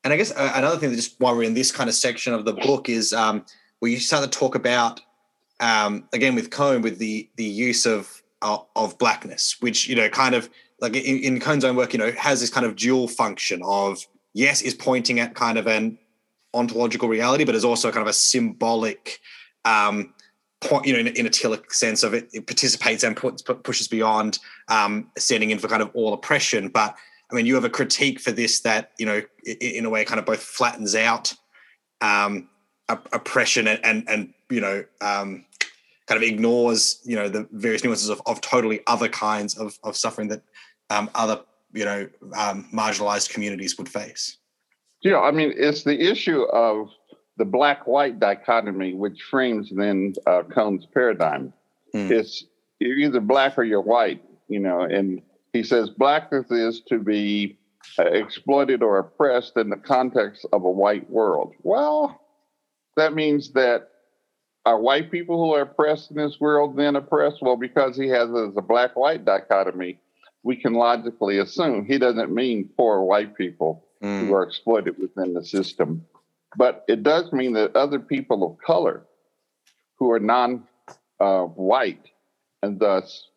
[0.04, 2.34] and I guess uh, another thing that just while we're in this kind of section
[2.34, 3.46] of the book is um,
[3.80, 5.00] where start to talk about
[5.62, 10.10] um, again with Cone with the the use of uh, of blackness, which you know
[10.10, 10.50] kind of
[10.82, 14.62] like in, in own work, you know, has this kind of dual function of yes,
[14.62, 15.98] is pointing at kind of an
[16.54, 19.22] ontological reality, but is also kind of a symbolic
[19.64, 20.14] um,
[20.64, 23.88] point, you know, in, in a telic sense of it, it participates and puts, pushes
[23.88, 26.70] beyond um, standing in for kind of all oppression.
[26.70, 26.96] But
[27.32, 30.06] I mean, you have a critique for this that you know, in, in a way,
[30.06, 31.34] kind of both flattens out
[32.02, 32.50] um,
[32.90, 35.46] oppression and, and, and you know, um,
[36.08, 39.96] kind of ignores you know the various nuances of, of totally other kinds of, of
[39.96, 40.42] suffering that
[40.90, 41.40] um, other
[41.74, 44.38] you know um, marginalized communities would face.
[45.02, 46.90] Yeah, I mean, it's the issue of
[47.38, 51.54] the black white dichotomy, which frames then uh, Cone's paradigm.
[51.96, 52.12] Mm.
[52.12, 52.46] It's
[52.80, 57.58] you're either black or you're white, you know, and he says blackness is to be
[57.98, 61.54] uh, exploited or oppressed in the context of a white world.
[61.62, 62.20] Well,
[62.98, 63.90] that means that
[64.66, 67.42] are white people who are oppressed in this world then oppressed?
[67.42, 70.00] Well, because he has a black white dichotomy,
[70.44, 74.22] we can logically assume he doesn't mean poor white people mm.
[74.22, 76.06] who are exploited within the system.
[76.58, 79.06] But it does mean that other people of color
[79.98, 80.64] who are non
[81.20, 82.10] uh, white
[82.62, 83.28] and thus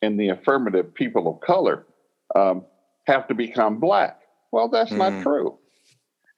[0.00, 1.86] in the affirmative people of color
[2.34, 2.64] um,
[3.06, 4.20] have to become black.
[4.50, 4.98] Well, that's mm.
[4.98, 5.58] not true.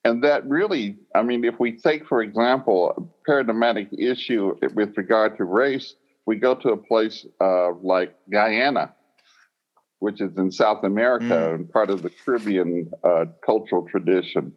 [0.04, 5.38] And that really, I mean, if we take, for example, a paradigmatic issue with regard
[5.38, 5.94] to race,
[6.26, 8.94] we go to a place uh, like Guyana,
[10.00, 11.54] which is in South America mm.
[11.54, 14.52] and part of the Caribbean uh, cultural tradition.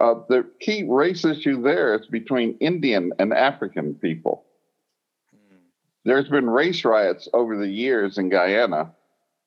[0.00, 4.44] Uh, the key race issue there is between Indian and African people.
[5.34, 5.58] Mm.
[6.04, 8.92] There's been race riots over the years in Guyana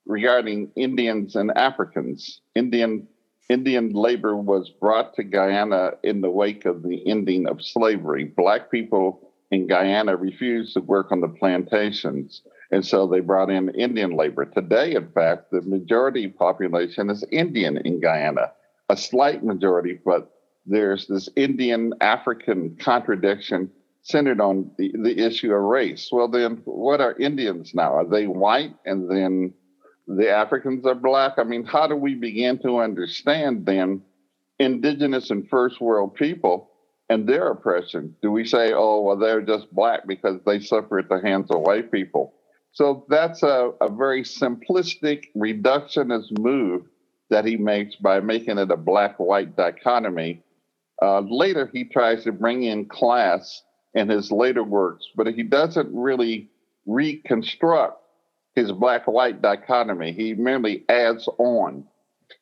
[0.05, 2.41] regarding Indians and Africans.
[2.53, 3.08] Indian
[3.47, 8.23] Indian labor was brought to Guyana in the wake of the ending of slavery.
[8.23, 13.69] Black people in Guyana refused to work on the plantations, and so they brought in
[13.69, 14.45] Indian labor.
[14.45, 18.51] Today, in fact, the majority population is Indian in Guyana,
[18.89, 20.31] a slight majority, but
[20.65, 23.69] there's this Indian African contradiction
[24.01, 26.10] centered on the, the issue of race.
[26.12, 27.95] Well, then, what are Indians now?
[27.95, 29.54] Are they white and then
[30.08, 31.34] the Africans are black.
[31.38, 34.01] I mean, how do we begin to understand then
[34.60, 36.71] indigenous and first world people
[37.10, 38.15] and their oppression?
[38.21, 41.62] Do we say, oh, well, they're just black because they suffer at the hands of
[41.62, 42.34] white people?
[42.71, 46.84] So that's a, a very simplistic reductionist move
[47.30, 50.43] that he makes by making it a black white dichotomy.
[51.01, 55.89] Uh, later, he tries to bring in class in his later works, but he doesn't
[55.93, 56.49] really
[56.86, 58.01] reconstruct
[58.55, 60.13] his black white dichotomy.
[60.13, 61.86] He merely adds on.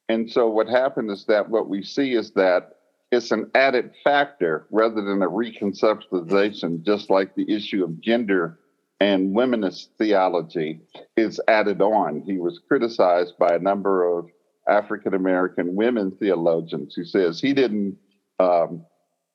[0.10, 2.76] And so what happened is that what we see is that
[3.12, 8.60] it's an added factor rather than a reconceptualization, just like the issue of gender
[9.00, 10.82] and womanist theology
[11.18, 12.22] is added on.
[12.22, 14.30] He was criticized by a number of
[14.68, 17.98] African American women theologians who says he didn't
[18.40, 18.86] um,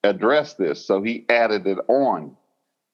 [0.05, 2.37] address this, so he added it on.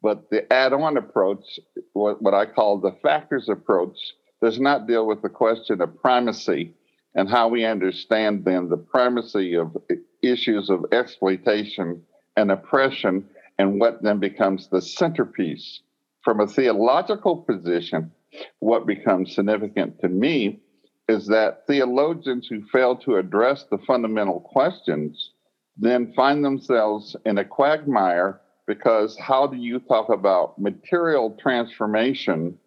[0.03, 1.59] But the add on approach,
[1.93, 3.97] what, what I call the factors approach,
[4.43, 6.75] does not deal with the question of primacy
[7.15, 9.77] and how we understand then the primacy of
[10.23, 12.03] issues of exploitation
[12.37, 13.27] and oppression
[13.59, 15.81] and what then becomes the centerpiece.
[16.23, 18.11] From a theological position,
[18.59, 20.61] what becomes significant to me
[21.09, 25.31] is that theologians who fail to address the fundamental questions
[25.77, 32.59] then find themselves in a quagmire because how do you talk about material transformation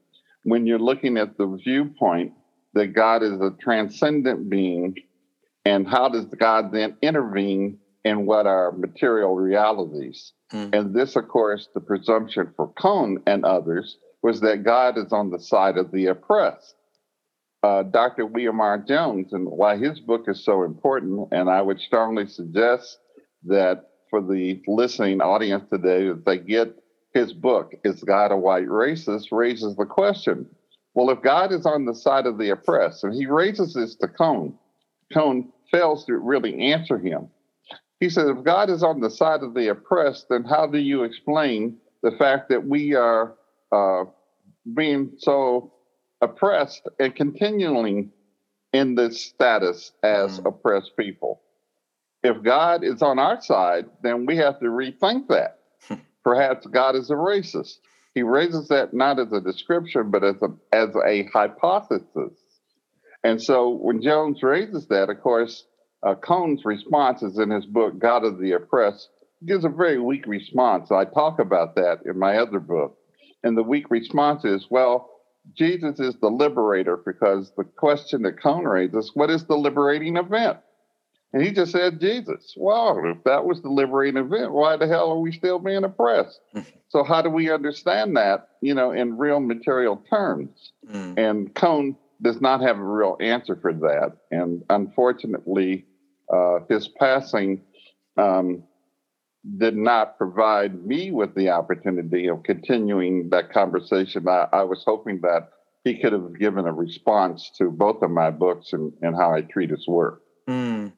[0.43, 2.33] when you're looking at the viewpoint
[2.73, 4.95] that God is a transcendent being?
[5.65, 10.33] And how does God then intervene in what are material realities?
[10.53, 10.73] Mm.
[10.73, 15.29] And this, of course, the presumption for Cone and others was that God is on
[15.29, 16.75] the side of the oppressed.
[17.67, 18.25] Uh, Dr.
[18.25, 18.77] William R.
[18.77, 22.97] Jones, and why his book is so important, and I would strongly suggest
[23.43, 26.81] that for the listening audience today that they get
[27.13, 29.33] his book, Is God a White Racist?
[29.33, 30.49] raises the question
[30.95, 34.07] well, if God is on the side of the oppressed, and he raises this to
[34.07, 34.57] Cone,
[35.13, 37.27] Cone fails to really answer him.
[37.99, 41.03] He says, if God is on the side of the oppressed, then how do you
[41.03, 43.35] explain the fact that we are
[43.73, 44.05] uh,
[44.73, 45.73] being so
[46.21, 48.11] oppressed and continuing
[48.73, 50.47] in this status as mm.
[50.47, 51.41] oppressed people?
[52.23, 55.59] if God is on our side, then we have to rethink that.
[56.23, 57.77] Perhaps God is a racist.
[58.13, 62.33] He raises that not as a description, but as a, as a hypothesis.
[63.23, 65.65] And so when Jones raises that, of course,
[66.03, 69.09] uh, Cone's response is in his book, God of the Oppressed.
[69.39, 70.91] He gives a very weak response.
[70.91, 72.97] I talk about that in my other book.
[73.43, 75.09] And the weak response is, well,
[75.53, 80.57] Jesus is the liberator because the question that Cone raises, what is the liberating event?
[81.33, 82.53] And he just said, Jesus.
[82.55, 86.39] Well, if that was the liberating event, why the hell are we still being oppressed?
[86.89, 90.71] so, how do we understand that, you know, in real material terms?
[90.89, 91.17] Mm.
[91.17, 94.17] And Cone does not have a real answer for that.
[94.31, 95.85] And unfortunately,
[96.33, 97.61] uh, his passing
[98.17, 98.63] um,
[99.57, 104.27] did not provide me with the opportunity of continuing that conversation.
[104.27, 105.49] I, I was hoping that
[105.83, 109.41] he could have given a response to both of my books and, and how I
[109.41, 110.21] treat his work.
[110.47, 110.91] Mm.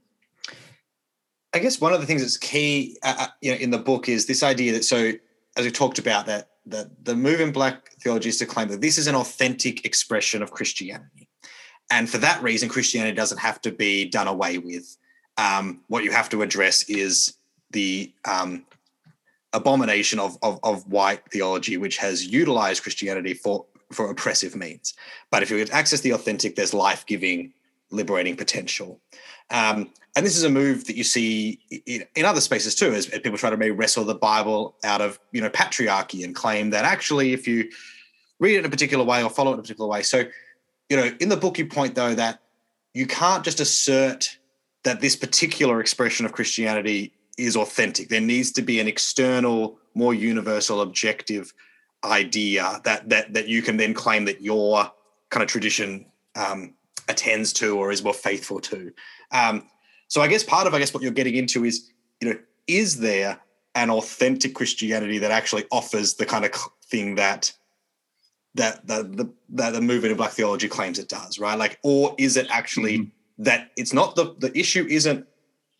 [1.54, 4.08] I guess one of the things that's key, uh, uh, you know, in the book
[4.08, 5.14] is this idea that so
[5.58, 8.82] as we talked about that the the move in black theology is to claim that
[8.82, 11.28] this is an authentic expression of Christianity,
[11.92, 14.96] and for that reason, Christianity doesn't have to be done away with.
[15.38, 17.36] Um, what you have to address is
[17.72, 18.66] the um,
[19.54, 24.94] abomination of, of, of white theology, which has utilized Christianity for for oppressive means.
[25.32, 27.54] But if you get access to the authentic, there's life giving,
[27.90, 29.00] liberating potential.
[29.50, 33.10] Um, and this is a move that you see in, in other spaces too, as,
[33.10, 36.70] as, people try to maybe wrestle the Bible out of you know patriarchy and claim
[36.72, 37.70] that actually, if you
[38.40, 40.24] read it in a particular way or follow it in a particular way, so
[40.90, 42.42] you know, in the book you point though that
[42.94, 44.38] you can't just assert
[44.84, 48.10] that this particular expression of Christianity is authentic.
[48.10, 51.54] There needs to be an external, more universal, objective
[52.04, 54.92] idea that that that you can then claim that your
[55.30, 56.74] kind of tradition um,
[57.08, 58.92] attends to or is more faithful to.
[59.32, 59.68] Um,
[60.08, 61.90] so I guess part of I guess what you're getting into is
[62.22, 63.40] you know is there
[63.76, 66.52] an authentic Christianity that actually offers the kind of
[66.86, 67.52] thing that
[68.56, 71.58] that the the that the movement of black theology claims it does, right?
[71.58, 73.44] Like, or is it actually mm-hmm.
[73.44, 75.28] that it's not the the issue isn't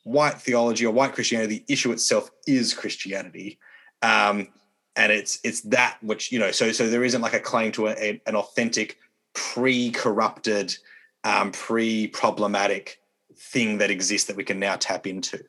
[0.04, 1.64] white theology or white Christianity.
[1.68, 3.60] The issue itself is Christianity,
[4.02, 4.48] um,
[4.96, 6.52] and it's it's that which you know.
[6.52, 8.98] So so there isn't like a claim to a, a, an authentic,
[9.34, 10.76] pre-corrupted,
[11.24, 13.00] um, pre-problematic
[13.38, 15.44] thing that exists that we can now tap into.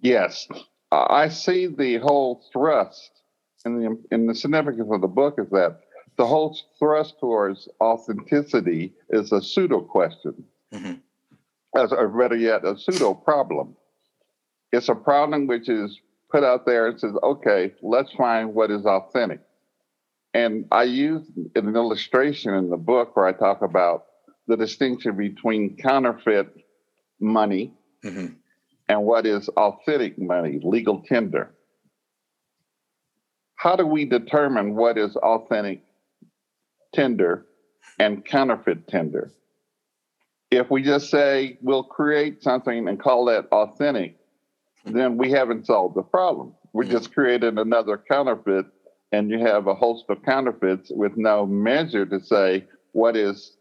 [0.00, 0.48] Yes,
[0.90, 3.10] I see the whole thrust
[3.64, 5.80] and the and the significance of the book is that
[6.16, 10.44] the whole thrust towards authenticity is a pseudo question.
[10.72, 10.92] Mm-hmm
[11.76, 13.76] as or better yet, a pseudo problem.
[14.72, 15.98] It's a problem which is
[16.30, 19.40] put out there and says, okay, let's find what is authentic.
[20.34, 24.04] And I use an illustration in the book where I talk about
[24.46, 26.48] the distinction between counterfeit
[27.20, 28.34] money mm-hmm.
[28.88, 31.54] and what is authentic money, legal tender.
[33.56, 35.82] How do we determine what is authentic
[36.94, 37.46] tender
[37.98, 39.32] and counterfeit tender?
[40.52, 44.16] If we just say we'll create something and call that authentic,
[44.84, 44.92] hmm.
[44.92, 46.54] then we haven't solved the problem.
[46.72, 46.92] We hmm.
[46.92, 48.66] just created another counterfeit,
[49.12, 53.56] and you have a host of counterfeits with no measure to say what is.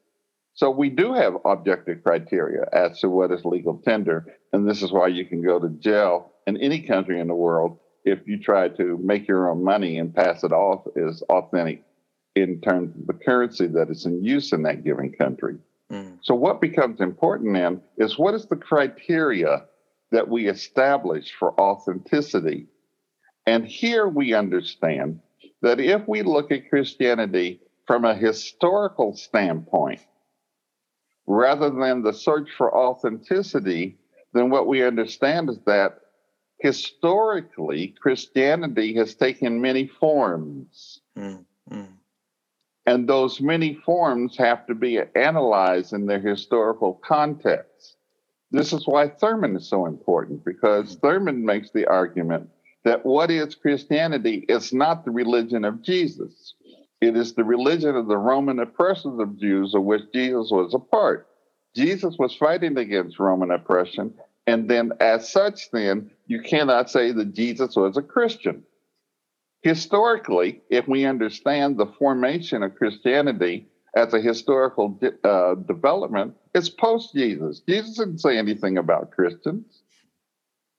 [0.54, 4.92] So we do have objective criteria as to what is legal tender, and this is
[4.92, 8.68] why you can go to jail in any country in the world if you try
[8.68, 11.84] to make your own money and pass it off as authentic
[12.36, 15.58] in terms of the currency that is in use in that given country.
[15.92, 16.20] Mm.
[16.22, 19.66] So, what becomes important then is what is the criteria
[20.12, 22.68] that we establish for authenticity?
[23.46, 25.20] And here we understand
[25.62, 30.00] that if we look at Christianity from a historical standpoint,
[31.28, 33.98] rather than the search for authenticity,
[34.34, 36.00] then what we understand is that
[36.60, 41.01] historically, Christianity has taken many forms.
[43.02, 47.96] And those many forms have to be analyzed in their historical context.
[48.52, 52.52] This is why Thurman is so important, because Thurman makes the argument
[52.84, 56.54] that what is Christianity is not the religion of Jesus.
[57.02, 60.80] It is the religion of the Roman oppressors of Jews, of which Jesus was a
[60.80, 61.28] part.
[61.76, 64.14] Jesus was fighting against Roman oppression.
[64.46, 68.62] And then, as such, then, you cannot say that Jesus was a Christian
[69.62, 77.14] historically, if we understand the formation of Christianity as a historical uh, development, it's post
[77.14, 77.62] Jesus.
[77.68, 79.84] Jesus didn't say anything about Christians.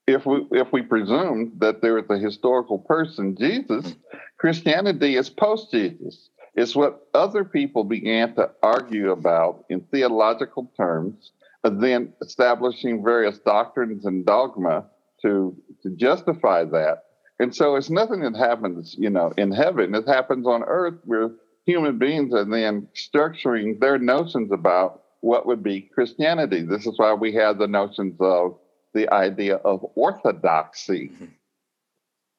[0.05, 3.95] If we if we presume that there is a historical person, Jesus,
[4.37, 6.29] Christianity is post Jesus.
[6.55, 11.31] It's what other people began to argue about in theological terms,
[11.63, 14.85] and then establishing various doctrines and dogma
[15.21, 17.03] to to justify that.
[17.43, 19.93] And so it's nothing that happens, you know, in heaven.
[19.93, 21.31] It happens on earth where
[21.65, 26.61] human beings are then structuring their notions about what would be Christianity.
[26.61, 28.57] This is why we have the notions of
[28.93, 31.09] the idea of orthodoxy.
[31.09, 31.25] Mm-hmm.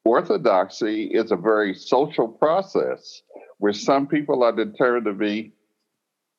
[0.06, 3.20] Orthodoxy is a very social process
[3.58, 5.52] where some people are determined to be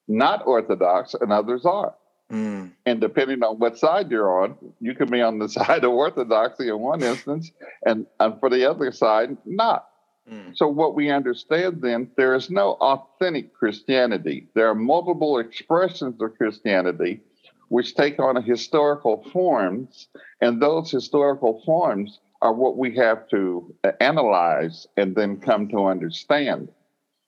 [0.07, 1.93] not orthodox and others are.
[2.31, 2.71] Mm.
[2.85, 6.69] And depending on what side you're on, you can be on the side of orthodoxy
[6.69, 7.51] in one instance,
[7.85, 9.87] and, and for the other side, not.
[10.31, 10.57] Mm.
[10.57, 14.47] So, what we understand then, there is no authentic Christianity.
[14.55, 17.21] There are multiple expressions of Christianity
[17.69, 20.07] which take on historical forms,
[20.41, 26.69] and those historical forms are what we have to analyze and then come to understand.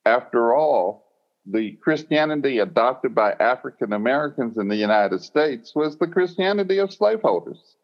[0.05, 1.06] After all,
[1.49, 7.77] the Christianity adopted by African Americans in the United States was the Christianity of slaveholders.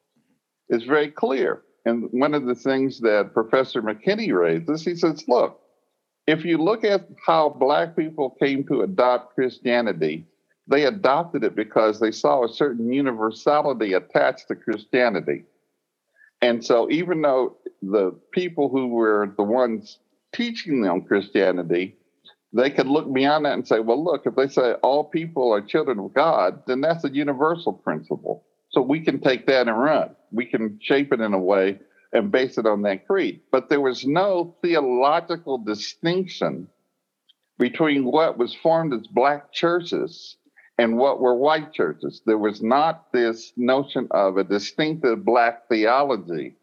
[0.70, 1.64] It's very clear.
[1.86, 5.59] And one of the things that Professor McKinney raises, he says, look,
[6.28, 10.26] if you look at how Black people came to adopt Christianity,
[10.68, 15.43] they adopted it because they saw a certain universality attached to Christianity.
[16.41, 19.99] And so, even though the people who were the ones
[20.34, 21.97] teaching them Christianity,
[22.53, 25.61] they could look beyond that and say, well, look, if they say all people are
[25.61, 28.45] children of God, then that's a universal principle.
[28.69, 30.15] So we can take that and run.
[30.31, 31.79] We can shape it in a way
[32.11, 33.41] and base it on that creed.
[33.51, 36.67] But there was no theological distinction
[37.57, 40.37] between what was formed as black churches
[40.77, 42.21] and what were white churches.
[42.25, 46.55] There was not this notion of a distinctive black theology.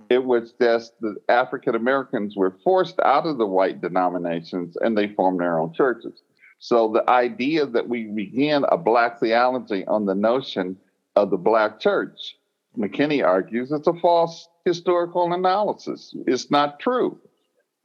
[0.00, 0.12] Mm-hmm.
[0.12, 5.08] It was just that African Americans were forced out of the white denominations and they
[5.08, 6.22] formed their own churches.
[6.58, 10.76] So the idea that we begin a black theology on the notion
[11.16, 12.36] of the black church,
[12.76, 16.14] McKinney argues, it's a false historical analysis.
[16.26, 17.18] It's not true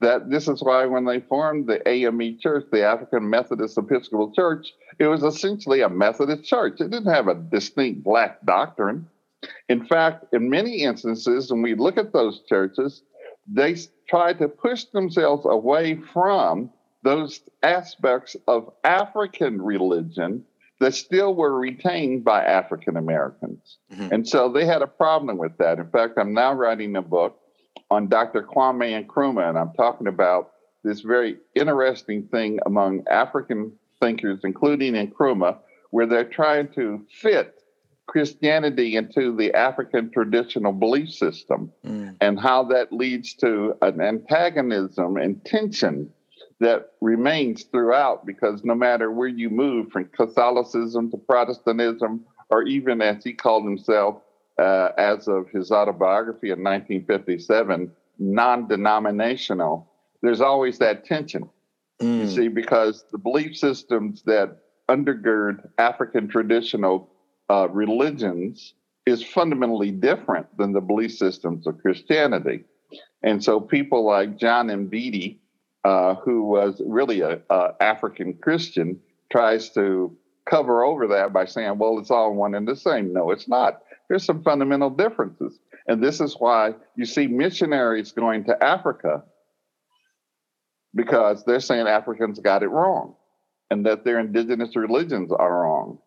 [0.02, 4.74] that this is why when they formed the AME Church, the African Methodist Episcopal Church,
[5.00, 6.82] it was essentially a Methodist church.
[6.82, 9.08] It didn't have a distinct black doctrine.
[9.70, 13.04] In fact, in many instances, when we look at those churches,
[13.48, 13.76] they
[14.10, 16.72] tried to push themselves away from
[17.04, 20.44] those aspects of African religion
[20.80, 23.78] that still were retained by African Americans.
[23.94, 24.14] Mm-hmm.
[24.14, 25.80] And so they had a problem with that.
[25.80, 27.40] In fact, I'm now writing a book
[27.92, 28.44] on Dr.
[28.44, 30.52] Kwame Nkrumah, and I'm talking about
[30.84, 33.72] this very interesting thing among African
[34.02, 35.60] thinkers, including Nkrumah,
[35.92, 37.62] where they're trying to fit
[38.08, 42.16] Christianity into the African traditional belief system mm.
[42.22, 46.12] and how that leads to an antagonism and tension
[46.60, 53.02] that remains throughout because no matter where you move from Catholicism to Protestantism, or even
[53.02, 54.22] as he called himself,
[54.58, 59.92] uh, as of his autobiography in 1957, non denominational,
[60.22, 61.50] there's always that tension.
[62.02, 62.20] Mm.
[62.22, 67.10] You see, because the belief systems that undergird African traditional
[67.50, 68.74] uh, religions
[69.06, 72.64] is fundamentally different than the belief systems of Christianity.
[73.24, 75.38] And so people like John Mbiti,
[75.84, 77.42] uh, who was really an
[77.80, 79.00] African Christian,
[79.32, 80.16] tries to
[80.50, 83.14] cover over that by saying, well, it's all one and the same.
[83.14, 85.60] No, it's not there's some fundamental differences.
[85.88, 89.24] And this is why you see missionaries going to Africa
[90.94, 93.16] because they're saying Africans got it wrong
[93.70, 96.00] and that their indigenous religions are wrong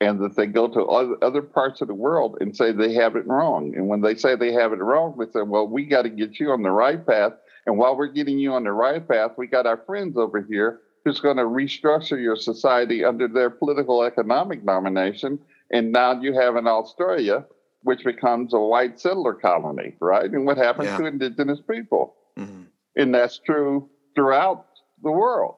[0.00, 3.26] and that they go to other parts of the world and say they have it
[3.26, 3.74] wrong.
[3.74, 6.38] And when they say they have it wrong, they say, well, we got to get
[6.38, 7.32] you on the right path.
[7.64, 10.80] And while we're getting you on the right path, we got our friends over here
[11.04, 15.38] who's going to restructure your society under their political economic domination
[15.70, 17.44] and now you have an Australia,
[17.82, 20.30] which becomes a white settler colony, right?
[20.30, 20.98] And what happens yeah.
[20.98, 22.14] to indigenous people?
[22.38, 22.62] Mm-hmm.
[22.96, 24.66] And that's true throughout
[25.02, 25.56] the world.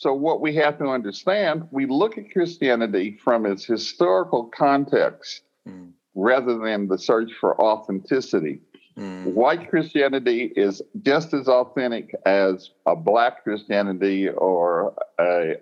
[0.00, 5.90] So, what we have to understand, we look at Christianity from its historical context mm.
[6.14, 8.62] rather than the search for authenticity.
[8.96, 9.34] Mm.
[9.34, 15.56] White Christianity is just as authentic as a black Christianity or a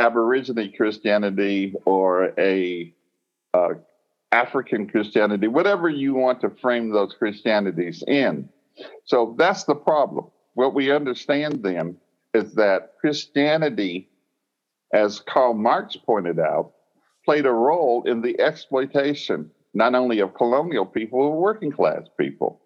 [0.00, 2.92] Aborigine Christianity or a
[3.54, 3.74] uh,
[4.32, 8.48] African Christianity, whatever you want to frame those Christianities in.
[9.04, 10.26] So that's the problem.
[10.54, 11.96] What we understand then
[12.34, 14.08] is that Christianity,
[14.92, 16.72] as Karl Marx pointed out,
[17.24, 22.60] played a role in the exploitation not only of colonial people, but working class people.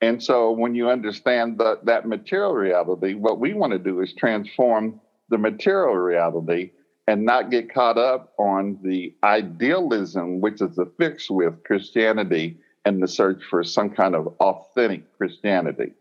[0.00, 4.14] And so when you understand the, that material reality, what we want to do is
[4.14, 6.70] transform the material reality
[7.06, 13.08] and not get caught up on the idealism which is affixed with Christianity and the
[13.08, 15.92] search for some kind of authentic Christianity.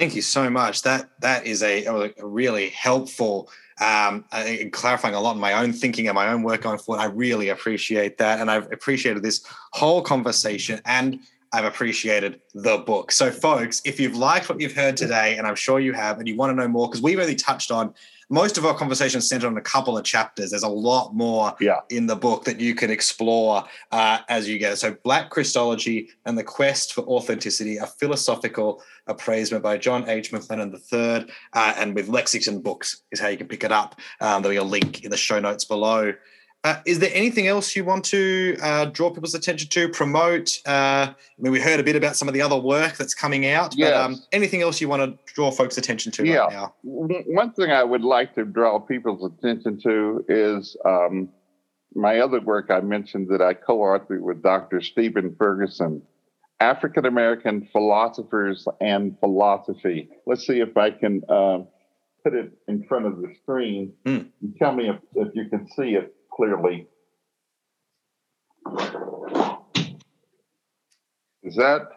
[0.00, 0.80] Thank you so much.
[0.80, 3.50] That that is a, a really helpful
[3.82, 4.24] um,
[4.72, 7.02] clarifying a lot in my own thinking and my own work going forward.
[7.02, 11.20] I really appreciate that, and I've appreciated this whole conversation and.
[11.52, 13.10] I've appreciated the book.
[13.10, 16.28] So, folks, if you've liked what you've heard today, and I'm sure you have, and
[16.28, 17.92] you want to know more, because we've only touched on
[18.30, 20.50] most of our conversations centered on a couple of chapters.
[20.50, 21.80] There's a lot more yeah.
[21.90, 24.74] in the book that you can explore uh, as you go.
[24.76, 30.30] So, Black Christology and the Quest for Authenticity, a philosophical appraisement by John H.
[30.30, 33.96] McClendon III, uh, and with Lexington Books is how you can pick it up.
[34.20, 36.12] Um, there'll be a link in the show notes below.
[36.62, 40.60] Uh, is there anything else you want to uh, draw people's attention to, promote?
[40.66, 43.46] Uh, I mean, we heard a bit about some of the other work that's coming
[43.46, 43.90] out, yes.
[43.90, 46.38] but um, anything else you want to draw folks' attention to yeah.
[46.38, 46.74] right now?
[46.82, 51.30] One thing I would like to draw people's attention to is um,
[51.94, 54.82] my other work I mentioned that I co authored with Dr.
[54.82, 56.02] Stephen Ferguson
[56.60, 60.10] African American Philosophers and Philosophy.
[60.26, 61.60] Let's see if I can uh,
[62.22, 63.94] put it in front of the screen.
[64.04, 64.28] Mm.
[64.58, 66.14] Tell me if, if you can see it.
[66.40, 66.86] Clearly.
[71.42, 71.88] Is that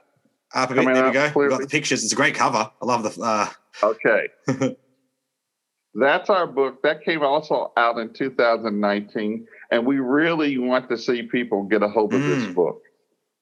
[0.54, 0.86] up a bit?
[0.86, 1.32] There we go.
[1.36, 2.04] We've got the pictures.
[2.04, 2.70] It's a great cover.
[2.82, 3.22] I love the.
[3.22, 3.48] Uh...
[3.82, 4.28] Okay.
[5.96, 6.82] That's our book.
[6.82, 9.48] That came also out in 2019.
[9.72, 12.28] And we really want to see people get a hold of mm.
[12.28, 12.82] this book.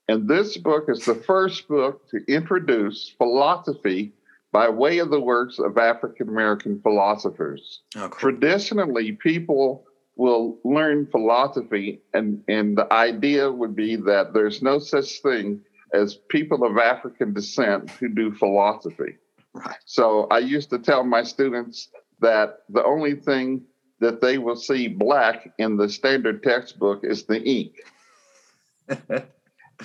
[0.08, 4.12] And this book is the first book to introduce philosophy
[4.52, 7.82] by way of the works of African American philosophers.
[7.96, 8.20] Okay.
[8.20, 9.86] Traditionally, people
[10.16, 15.62] will learn philosophy, and, and the idea would be that there's no such thing
[15.94, 19.18] as people of African descent who do philosophy.
[19.54, 19.78] Right.
[19.86, 21.90] So I used to tell my students
[22.20, 23.64] that the only thing
[24.00, 27.76] that they will see black in the standard textbook is the ink.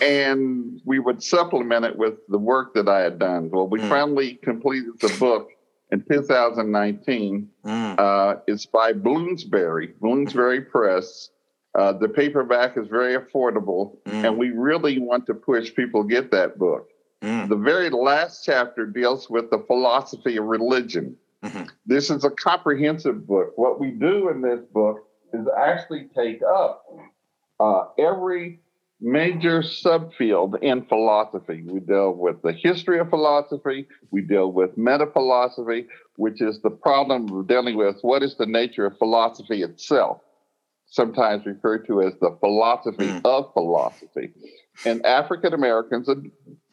[0.00, 3.50] and we would supplement it with the work that I had done.
[3.50, 3.88] Well, we mm.
[3.88, 5.50] finally completed the book
[5.90, 7.48] in 2019.
[7.64, 7.98] Mm.
[7.98, 11.30] Uh, it's by Bloomsbury, Bloomsbury Press.
[11.74, 14.24] Uh, the paperback is very affordable, mm.
[14.24, 16.88] and we really want to push people get that book.
[17.22, 17.48] Mm.
[17.48, 21.16] The very last chapter deals with the philosophy of religion.
[21.42, 21.64] Mm-hmm.
[21.84, 23.52] This is a comprehensive book.
[23.56, 26.84] What we do in this book is actually take up
[27.60, 28.60] uh, every
[29.00, 31.62] major subfield in philosophy.
[31.66, 35.86] We deal with the history of philosophy, we deal with meta philosophy,
[36.16, 40.20] which is the problem of dealing with what is the nature of philosophy itself,
[40.86, 43.20] sometimes referred to as the philosophy mm.
[43.24, 44.32] of philosophy.
[44.84, 46.08] And African Americans,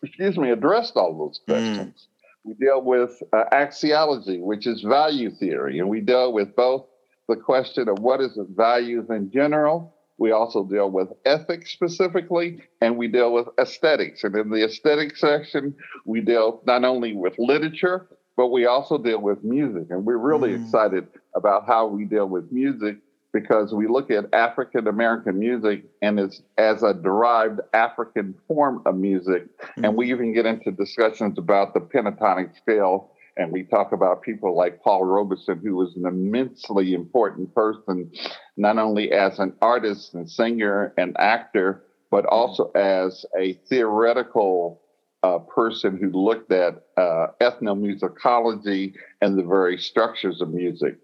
[0.01, 1.53] excuse me, addressed all those mm.
[1.53, 1.93] questions.
[1.93, 2.07] Mm.
[2.45, 6.85] We deal with uh, axiology, which is value theory, and we deal with both
[7.29, 12.61] the question of what is the values in general we also deal with ethics specifically,
[12.81, 14.23] and we deal with aesthetics.
[14.23, 18.07] And in the aesthetic section, we deal not only with literature,
[18.37, 19.87] but we also deal with music.
[19.89, 20.63] And we're really mm.
[20.63, 22.97] excited about how we deal with music
[23.31, 28.95] because we look at African American music and it's as a derived African form of
[28.95, 29.47] music.
[29.77, 29.87] Mm.
[29.87, 34.55] And we even get into discussions about the pentatonic scale and we talk about people
[34.55, 38.11] like Paul Robeson, who was an immensely important person,
[38.57, 44.81] not only as an artist and singer and actor, but also as a theoretical
[45.23, 50.97] uh, person who looked at uh, ethnomusicology and the very structures of music.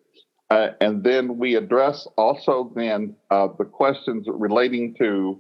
[0.50, 5.40] Uh, and then we address also then uh, the questions relating to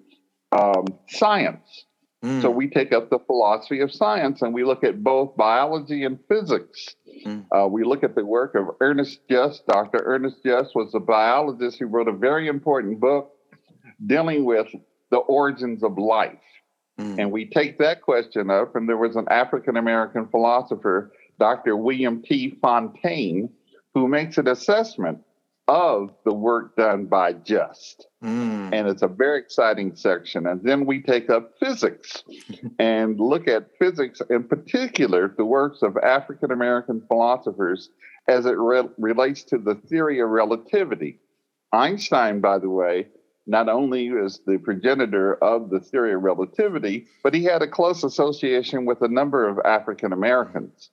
[0.52, 1.86] um, science
[2.24, 2.42] Mm.
[2.42, 6.20] So we take up the philosophy of science and we look at both biology and
[6.28, 6.96] physics.
[7.26, 7.46] Mm.
[7.52, 9.66] Uh, we look at the work of Ernest Just.
[9.68, 10.02] Dr.
[10.04, 13.32] Ernest Just was a biologist who wrote a very important book
[14.06, 14.68] dealing with
[15.12, 16.40] the origins of life.
[17.00, 17.20] Mm.
[17.20, 21.78] And we take that question up, and there was an African American philosopher, Dr.
[21.78, 22.58] William T.
[22.62, 23.50] Fontaine,
[23.94, 25.20] who makes an assessment
[25.70, 28.08] of the work done by Just.
[28.24, 28.74] Mm.
[28.74, 30.48] And it's a very exciting section.
[30.48, 32.24] And then we take up physics
[32.80, 37.92] and look at physics, in particular, the works of African American philosophers
[38.28, 41.20] as it re- relates to the theory of relativity.
[41.72, 43.08] Einstein, by the way,
[43.46, 48.04] not only is the progenitor of the theory of relativity, but he had a close
[48.04, 50.90] association with a number of African Americans.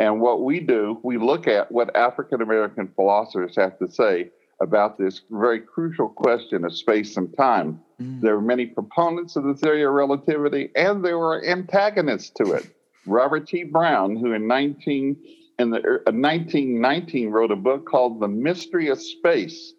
[0.00, 4.30] And what we do, we look at what African American philosophers have to say
[4.62, 7.80] about this very crucial question of space and time.
[8.00, 8.22] Mm.
[8.22, 12.74] There are many proponents of the theory of relativity, and there were antagonists to it.
[13.04, 13.64] Robert T.
[13.64, 15.16] Browne, who in 19
[15.58, 19.74] in the uh, 1919 wrote a book called The Mystery of Space,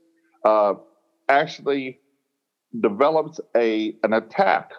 [0.46, 0.76] uh,
[1.30, 2.00] actually
[2.80, 4.72] develops a an attack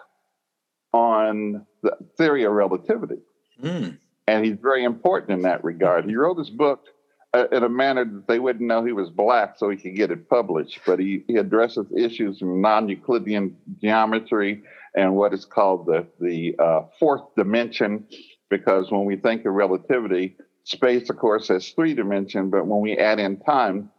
[0.93, 3.19] on the theory of relativity.
[3.61, 6.05] Mm and he's very important in that regard.
[6.05, 6.85] He wrote his book
[7.33, 10.11] uh, in a manner that they wouldn't know he was black, so he could get
[10.11, 10.79] it published.
[10.85, 14.63] But he, he addresses issues from non-Euclidean geometry
[14.95, 18.05] and what is called the the uh, fourth dimension,
[18.49, 22.97] because when we think of relativity, space, of course, has three dimensions, but when we
[22.97, 23.89] add in time,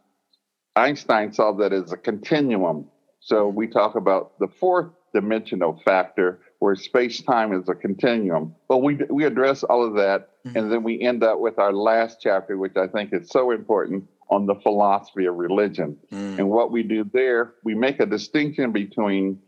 [0.75, 2.87] Einstein saw that as a continuum.
[3.19, 8.55] So we talk about the fourth dimensional factor where space time is a continuum.
[8.67, 10.29] But we, we address all of that.
[10.45, 10.57] Mm-hmm.
[10.57, 14.07] And then we end up with our last chapter, which I think is so important
[14.29, 15.97] on the philosophy of religion.
[16.11, 16.39] Mm.
[16.39, 19.39] And what we do there, we make a distinction between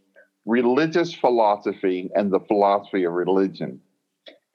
[0.45, 3.81] religious philosophy and the philosophy of religion.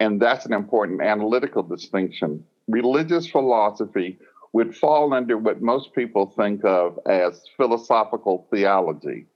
[0.00, 2.44] And that's an important analytical distinction.
[2.68, 4.18] Religious philosophy
[4.52, 9.26] would fall under what most people think of as philosophical theology.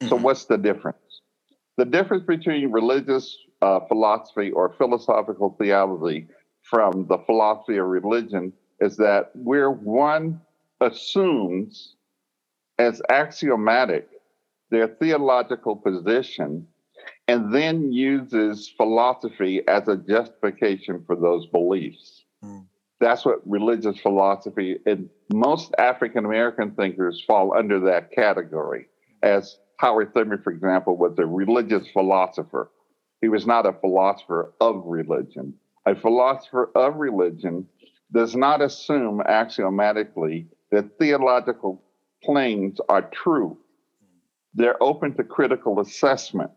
[0.00, 0.08] Mm-hmm.
[0.08, 0.98] So, what's the difference?
[1.76, 6.28] The difference between religious uh, philosophy or philosophical theology
[6.62, 10.40] from the philosophy of religion is that where one
[10.80, 11.96] assumes
[12.78, 14.08] as axiomatic
[14.70, 16.66] their theological position
[17.28, 22.24] and then uses philosophy as a justification for those beliefs.
[22.44, 22.66] Mm.
[23.00, 28.86] That's what religious philosophy and most African American thinkers fall under that category.
[29.22, 32.70] As Howard Thurman, for example, was a religious philosopher.
[33.20, 35.54] He was not a philosopher of religion.
[35.86, 37.66] A philosopher of religion
[38.12, 41.82] does not assume axiomatically that theological
[42.24, 43.58] claims are true.
[44.54, 46.52] They're open to critical assessment.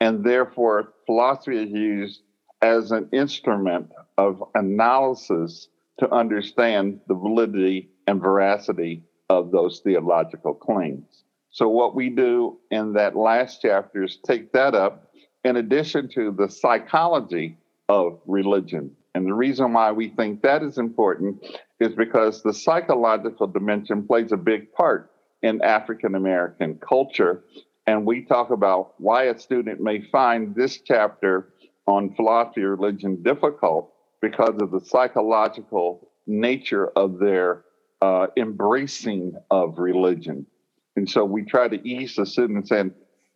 [0.00, 2.22] And therefore, philosophy is used
[2.62, 5.68] as an instrument of analysis
[5.98, 11.24] to understand the validity and veracity of those theological claims.
[11.58, 15.10] So, what we do in that last chapter is take that up
[15.42, 18.92] in addition to the psychology of religion.
[19.16, 21.44] And the reason why we think that is important
[21.80, 25.10] is because the psychological dimension plays a big part
[25.42, 27.42] in African American culture.
[27.88, 31.54] And we talk about why a student may find this chapter
[31.88, 33.92] on philosophy of religion difficult
[34.22, 37.64] because of the psychological nature of their
[38.00, 40.46] uh, embracing of religion.
[40.98, 42.90] And so we try to ease the students and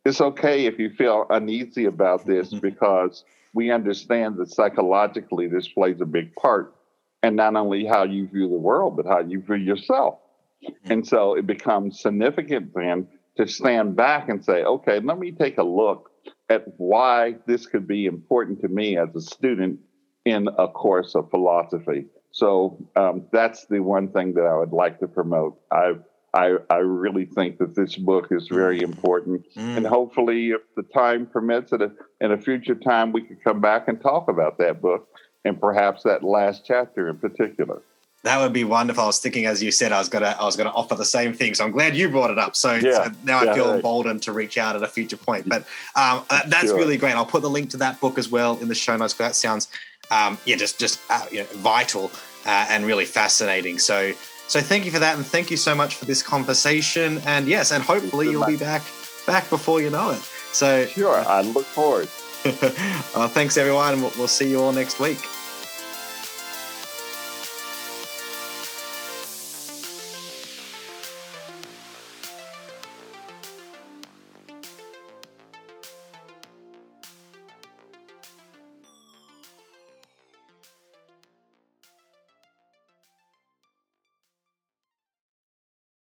[0.04, 2.58] it's okay if you feel uneasy about this mm-hmm.
[2.58, 6.74] because we understand that psychologically this plays a big part
[7.22, 10.18] and not only how you view the world, but how you view yourself.
[10.64, 10.92] Mm-hmm.
[10.92, 13.06] And so it becomes significant then
[13.36, 16.10] to stand back and say, okay, let me take a look
[16.48, 19.78] at why this could be important to me as a student
[20.24, 22.06] in a course of philosophy.
[22.32, 25.60] So um, that's the one thing that I would like to promote.
[25.70, 25.92] I,
[26.34, 28.84] I, I really think that this book is very mm.
[28.84, 29.76] important, mm.
[29.76, 31.82] and hopefully, if the time permits, it
[32.20, 35.08] in a future time, we could come back and talk about that book
[35.44, 37.82] and perhaps that last chapter in particular.
[38.24, 39.02] That would be wonderful.
[39.02, 41.34] I was thinking, as you said, I was gonna I was gonna offer the same
[41.34, 41.54] thing.
[41.54, 42.54] So I'm glad you brought it up.
[42.54, 43.76] So, yeah, so now yeah, I feel right.
[43.76, 45.48] emboldened to reach out at a future point.
[45.48, 45.62] But
[45.96, 46.76] um, uh, that's sure.
[46.76, 47.16] really great.
[47.16, 49.12] I'll put the link to that book as well in the show notes.
[49.12, 49.68] Because that sounds
[50.12, 52.12] um, yeah, just just uh, you know, vital
[52.46, 53.78] uh, and really fascinating.
[53.78, 54.12] So
[54.52, 57.22] so thank you for that, and thank you so much for this conversation.
[57.24, 58.82] And yes, and hopefully you'll be back
[59.26, 60.20] back before you know it.
[60.52, 62.10] So sure, I look forward.
[62.44, 64.02] uh, thanks everyone.
[64.02, 65.26] We'll, we'll see you all next week.